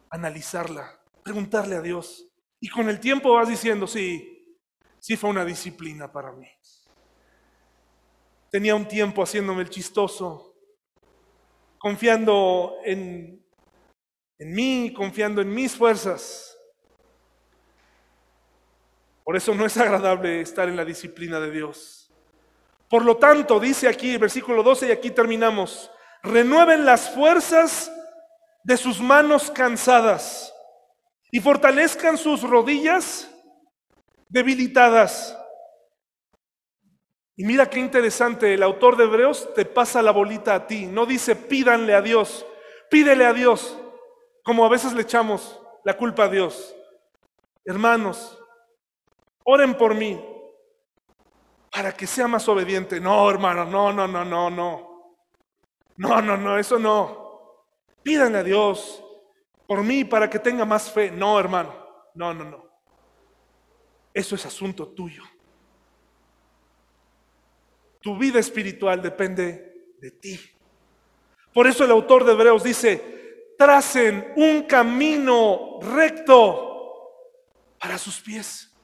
[0.09, 2.30] analizarla, preguntarle a Dios.
[2.63, 4.55] Y con el tiempo vas diciendo, sí,
[4.99, 6.47] sí fue una disciplina para mí.
[8.51, 10.55] Tenía un tiempo haciéndome el chistoso,
[11.79, 13.43] confiando en,
[14.37, 16.55] en mí, confiando en mis fuerzas.
[19.23, 22.13] Por eso no es agradable estar en la disciplina de Dios.
[22.87, 25.89] Por lo tanto, dice aquí, versículo 12, y aquí terminamos,
[26.21, 27.91] renueven las fuerzas
[28.63, 30.50] de sus manos cansadas
[31.31, 33.31] y fortalezcan sus rodillas
[34.27, 35.37] debilitadas.
[37.37, 41.05] Y mira qué interesante, el autor de Hebreos te pasa la bolita a ti, no
[41.05, 42.45] dice pídanle a Dios,
[42.89, 43.77] pídele a Dios,
[44.43, 46.75] como a veces le echamos la culpa a Dios.
[47.63, 48.37] Hermanos,
[49.45, 50.21] oren por mí,
[51.71, 52.99] para que sea más obediente.
[52.99, 55.15] No, hermano, no, no, no, no, no.
[55.95, 57.65] No, no, no, eso no.
[58.03, 59.03] Pídanle a Dios
[59.71, 61.09] por mí para que tenga más fe.
[61.09, 61.73] No, hermano,
[62.13, 62.65] no, no, no.
[64.13, 65.23] Eso es asunto tuyo.
[68.01, 70.37] Tu vida espiritual depende de ti.
[71.53, 77.09] Por eso el autor de Hebreos dice, tracen un camino recto
[77.79, 78.75] para sus pies.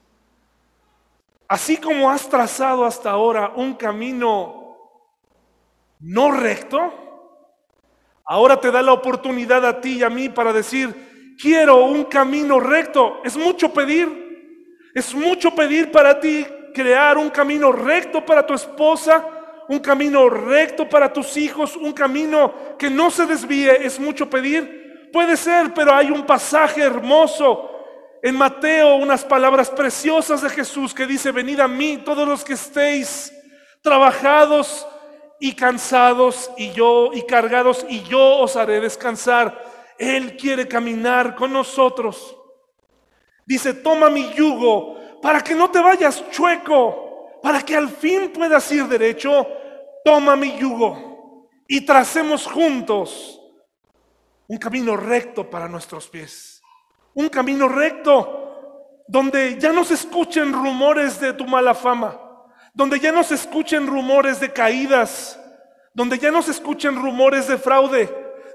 [1.50, 4.96] Así como has trazado hasta ahora un camino
[6.00, 7.07] no recto,
[8.28, 12.60] ahora te da la oportunidad a ti y a mí para decir, quiero un camino
[12.60, 13.22] recto.
[13.24, 14.28] Es mucho pedir.
[14.94, 19.26] Es mucho pedir para ti crear un camino recto para tu esposa,
[19.70, 23.86] un camino recto para tus hijos, un camino que no se desvíe.
[23.86, 25.10] Es mucho pedir.
[25.14, 27.72] Puede ser, pero hay un pasaje hermoso
[28.22, 32.54] en Mateo unas palabras preciosas de Jesús que dice, venid a mí todos los que
[32.54, 33.32] estéis
[33.82, 34.86] trabajados
[35.40, 39.64] y cansados y yo y cargados y yo os haré descansar.
[39.98, 42.36] Él quiere caminar con nosotros.
[43.46, 48.72] Dice, toma mi yugo para que no te vayas chueco, para que al fin puedas
[48.72, 49.48] ir derecho.
[50.04, 53.42] Toma mi yugo y tracemos juntos
[54.48, 56.58] un camino recto para nuestros pies
[57.18, 62.16] un camino recto, donde ya no se escuchen rumores de tu mala fama,
[62.78, 65.40] donde ya no se escuchen rumores de caídas,
[65.96, 68.08] donde ya no se escuchen rumores de fraude,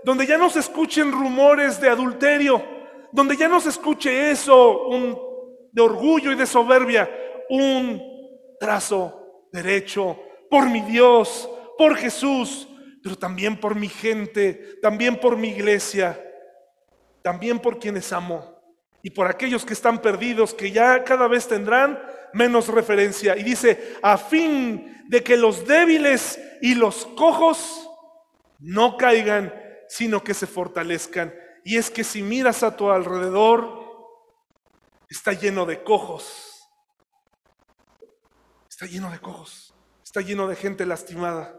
[0.05, 2.64] donde ya no se escuchen rumores de adulterio,
[3.11, 5.18] donde ya no se escuche eso un,
[5.73, 7.11] de orgullo y de soberbia,
[7.51, 8.01] un
[8.61, 10.16] trazo derecho
[10.49, 12.68] por mi Dios, por Jesús,
[13.03, 16.25] pero también por mi gente, también por mi iglesia,
[17.23, 18.55] también por quienes amo
[19.03, 21.99] y por aquellos que están perdidos, que ya cada vez tendrán
[22.35, 23.37] menos referencia.
[23.37, 27.89] Y dice, a fin de que los débiles y los cojos
[28.59, 29.53] no caigan,
[29.89, 31.35] sino que se fortalezcan.
[31.64, 33.83] Y es que si miras a tu alrededor,
[35.09, 36.68] está lleno de cojos.
[38.68, 39.74] Está lleno de cojos.
[40.03, 41.59] Está lleno de gente lastimada.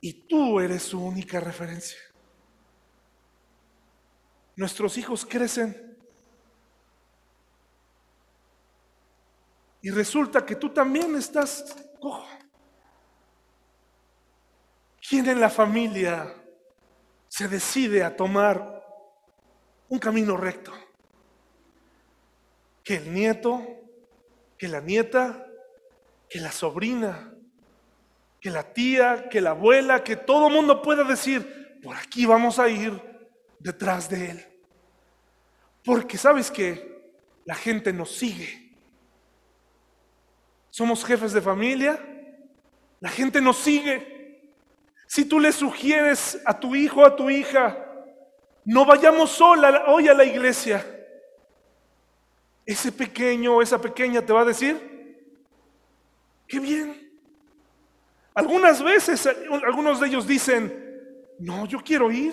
[0.00, 1.98] Y tú eres su única referencia.
[4.56, 5.89] Nuestros hijos crecen
[9.82, 12.26] Y resulta que tú también estás cojo.
[15.08, 16.34] ¿Quién en la familia
[17.28, 18.84] se decide a tomar
[19.88, 20.72] un camino recto?
[22.84, 23.66] Que el nieto,
[24.58, 25.46] que la nieta,
[26.28, 27.32] que la sobrina,
[28.40, 32.58] que la tía, que la abuela, que todo el mundo pueda decir, por aquí vamos
[32.58, 33.00] a ir
[33.58, 34.46] detrás de él.
[35.84, 37.12] Porque sabes que
[37.44, 38.69] la gente nos sigue.
[40.70, 41.98] Somos jefes de familia.
[43.00, 44.20] La gente nos sigue.
[45.06, 47.76] Si tú le sugieres a tu hijo, a tu hija,
[48.64, 50.86] no vayamos sola hoy a la iglesia,
[52.64, 55.26] ese pequeño o esa pequeña te va a decir,
[56.46, 57.10] qué bien.
[58.34, 62.32] Algunas veces algunos de ellos dicen, no, yo quiero ir.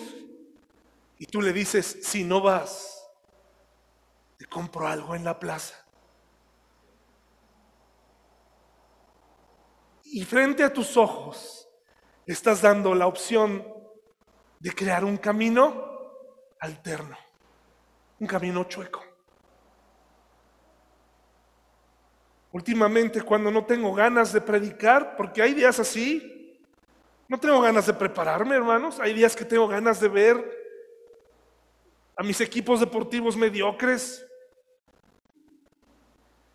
[1.17, 3.03] Y tú le dices, si no vas,
[4.37, 5.86] te compro algo en la plaza.
[10.11, 11.69] Y frente a tus ojos
[12.25, 13.65] estás dando la opción
[14.59, 15.85] de crear un camino
[16.59, 17.17] alterno,
[18.19, 19.03] un camino chueco.
[22.51, 26.59] Últimamente cuando no tengo ganas de predicar, porque hay días así,
[27.27, 30.57] no tengo ganas de prepararme, hermanos, hay días que tengo ganas de ver
[32.15, 34.25] a mis equipos deportivos mediocres,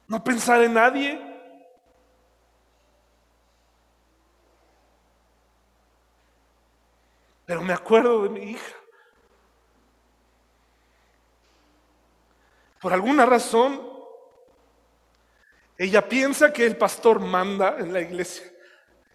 [0.08, 1.31] no pensar en nadie,
[7.52, 8.76] Pero me acuerdo de mi hija.
[12.80, 13.92] Por alguna razón,
[15.76, 18.50] ella piensa que el pastor manda en la iglesia.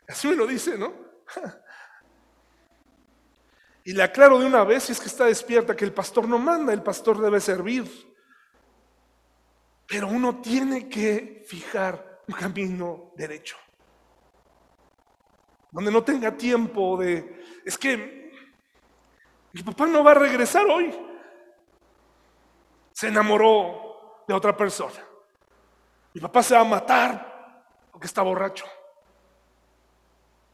[0.08, 0.94] Así me lo dice, ¿no?
[3.84, 6.38] Y le aclaro de una vez, si es que está despierta, que el pastor no
[6.38, 7.90] manda, el pastor debe servir.
[9.88, 13.58] Pero uno tiene que fijar un camino derecho.
[15.72, 17.62] Donde no tenga tiempo de...
[17.66, 18.17] Es que
[19.58, 20.94] mi papá no va a regresar hoy.
[22.94, 25.04] Se enamoró de otra persona.
[26.14, 28.66] Mi papá se va a matar porque está borracho.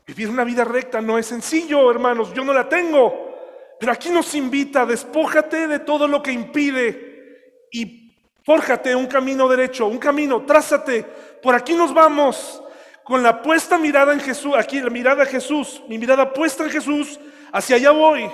[0.08, 2.34] Vivir una vida recta no es sencillo, hermanos.
[2.34, 3.76] Yo no la tengo.
[3.78, 9.88] Pero aquí nos invita, despójate de todo lo que impide y fórjate un camino derecho,
[9.88, 11.04] un camino, trázate.
[11.04, 12.64] Por aquí nos vamos
[13.04, 16.70] con la puesta mirada en Jesús, aquí la mirada a Jesús, mi mirada puesta en
[16.70, 17.20] Jesús,
[17.52, 18.32] hacia allá voy.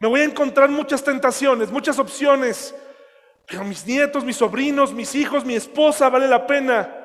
[0.00, 2.74] Me voy a encontrar muchas tentaciones, muchas opciones,
[3.46, 6.96] pero mis nietos, mis sobrinos, mis hijos, mi esposa, vale la pena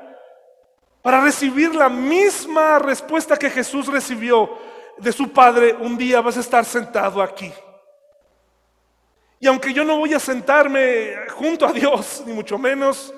[1.01, 4.57] para recibir la misma respuesta que Jesús recibió
[4.97, 5.73] de su Padre.
[5.73, 7.51] Un día vas a estar sentado aquí.
[9.41, 13.13] Y aunque yo no voy a sentarme junto a Dios, ni mucho menos,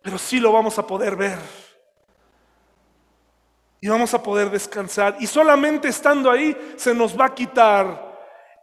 [0.00, 1.38] pero sí lo vamos a poder ver.
[3.80, 5.16] Y vamos a poder descansar.
[5.18, 8.11] Y solamente estando ahí se nos va a quitar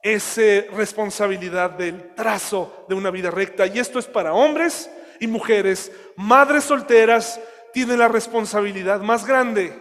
[0.01, 3.67] esa responsabilidad del trazo de una vida recta.
[3.67, 4.89] Y esto es para hombres
[5.19, 5.91] y mujeres.
[6.15, 7.39] Madres solteras
[7.73, 9.73] tienen la responsabilidad más grande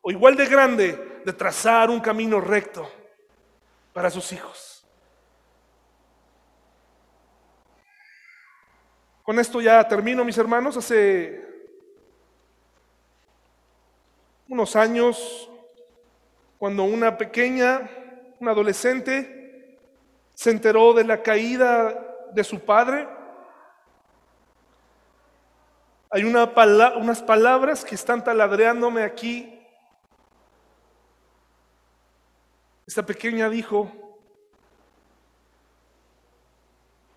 [0.00, 2.90] o igual de grande de trazar un camino recto
[3.92, 4.86] para sus hijos.
[9.22, 10.76] Con esto ya termino, mis hermanos.
[10.78, 11.44] Hace
[14.48, 15.50] unos años,
[16.56, 17.90] cuando una pequeña,
[18.40, 19.37] una adolescente,
[20.38, 23.08] se enteró de la caída de su padre.
[26.10, 26.44] Hay una
[26.96, 29.60] unas palabras que están taladreándome aquí.
[32.86, 33.90] Esta pequeña dijo,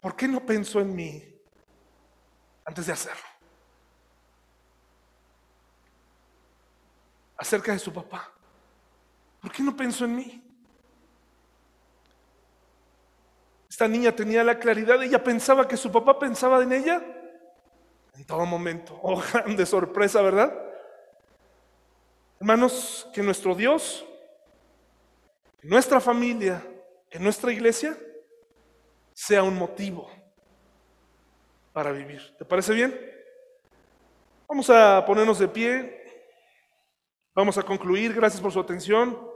[0.01, 1.23] ¿por qué no pensó en mí
[2.65, 3.29] antes de hacerlo?
[7.37, 8.31] Acerca de su papá.
[9.39, 10.40] ¿Por qué no pensó en mí?
[13.87, 17.01] Niña tenía la claridad, ella pensaba que su papá pensaba en ella
[18.15, 18.99] en todo momento.
[19.01, 20.53] Oh, grande sorpresa, ¿verdad?
[22.39, 24.05] Hermanos, que nuestro Dios
[25.63, 26.65] nuestra familia,
[27.09, 27.97] en nuestra iglesia,
[29.13, 30.09] sea un motivo
[31.71, 32.35] para vivir.
[32.37, 32.99] ¿Te parece bien?
[34.47, 36.25] Vamos a ponernos de pie.
[37.33, 38.13] Vamos a concluir.
[38.13, 39.30] Gracias por su atención.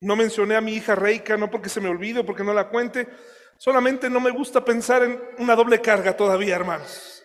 [0.00, 2.68] No mencioné a mi hija Reika, no porque se me olvide o porque no la
[2.68, 3.08] cuente,
[3.56, 7.24] solamente no me gusta pensar en una doble carga todavía, hermanos.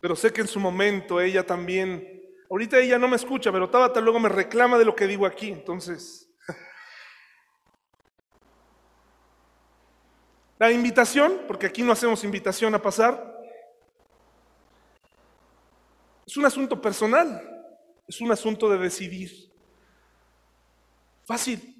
[0.00, 4.00] Pero sé que en su momento ella también, ahorita ella no me escucha, pero Tabata
[4.00, 6.28] luego me reclama de lo que digo aquí, entonces.
[10.58, 13.32] La invitación, porque aquí no hacemos invitación a pasar,
[16.26, 17.40] es un asunto personal,
[18.08, 19.53] es un asunto de decidir.
[21.26, 21.74] Fácil,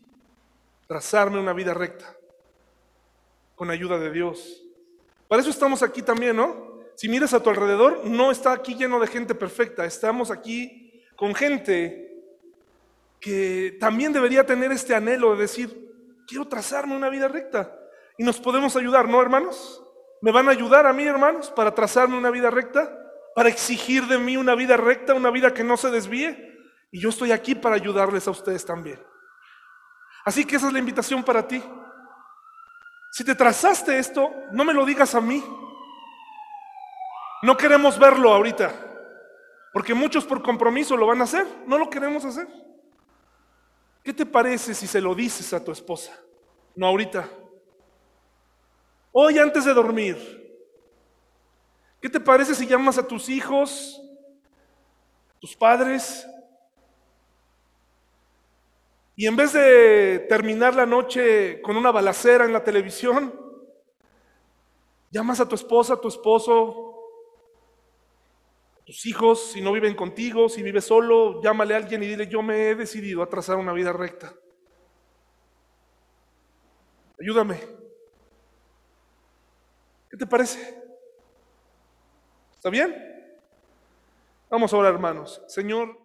[0.86, 2.16] trazarme una vida recta,
[3.54, 4.62] con ayuda de Dios.
[5.28, 6.80] Para eso estamos aquí también, ¿no?
[6.94, 11.34] Si miras a tu alrededor, no está aquí lleno de gente perfecta, estamos aquí con
[11.34, 12.04] gente
[13.20, 15.92] que también debería tener este anhelo de decir,
[16.26, 17.74] quiero trazarme una vida recta.
[18.16, 19.82] Y nos podemos ayudar, ¿no, hermanos?
[20.20, 22.96] ¿Me van a ayudar a mí, hermanos, para trazarme una vida recta?
[23.34, 26.54] ¿Para exigir de mí una vida recta, una vida que no se desvíe?
[26.90, 29.00] Y yo estoy aquí para ayudarles a ustedes también.
[30.24, 31.62] Así que esa es la invitación para ti.
[33.12, 35.44] Si te trazaste esto, no me lo digas a mí.
[37.42, 38.74] No queremos verlo ahorita,
[39.72, 42.48] porque muchos por compromiso lo van a hacer, no lo queremos hacer.
[44.02, 46.12] ¿Qué te parece si se lo dices a tu esposa?
[46.74, 47.28] No ahorita.
[49.12, 50.42] Hoy antes de dormir.
[52.00, 54.02] ¿Qué te parece si llamas a tus hijos,
[55.40, 56.26] tus padres,
[59.16, 63.32] y en vez de terminar la noche con una balacera en la televisión,
[65.10, 66.94] llamas a tu esposa, a tu esposo,
[68.84, 72.42] tus hijos, si no viven contigo, si vives solo, llámale a alguien y dile, yo
[72.42, 74.34] me he decidido a trazar una vida recta.
[77.20, 77.60] Ayúdame.
[80.10, 80.82] ¿Qué te parece?
[82.54, 82.94] ¿Está bien?
[84.50, 85.40] Vamos ahora, hermanos.
[85.46, 86.03] Señor.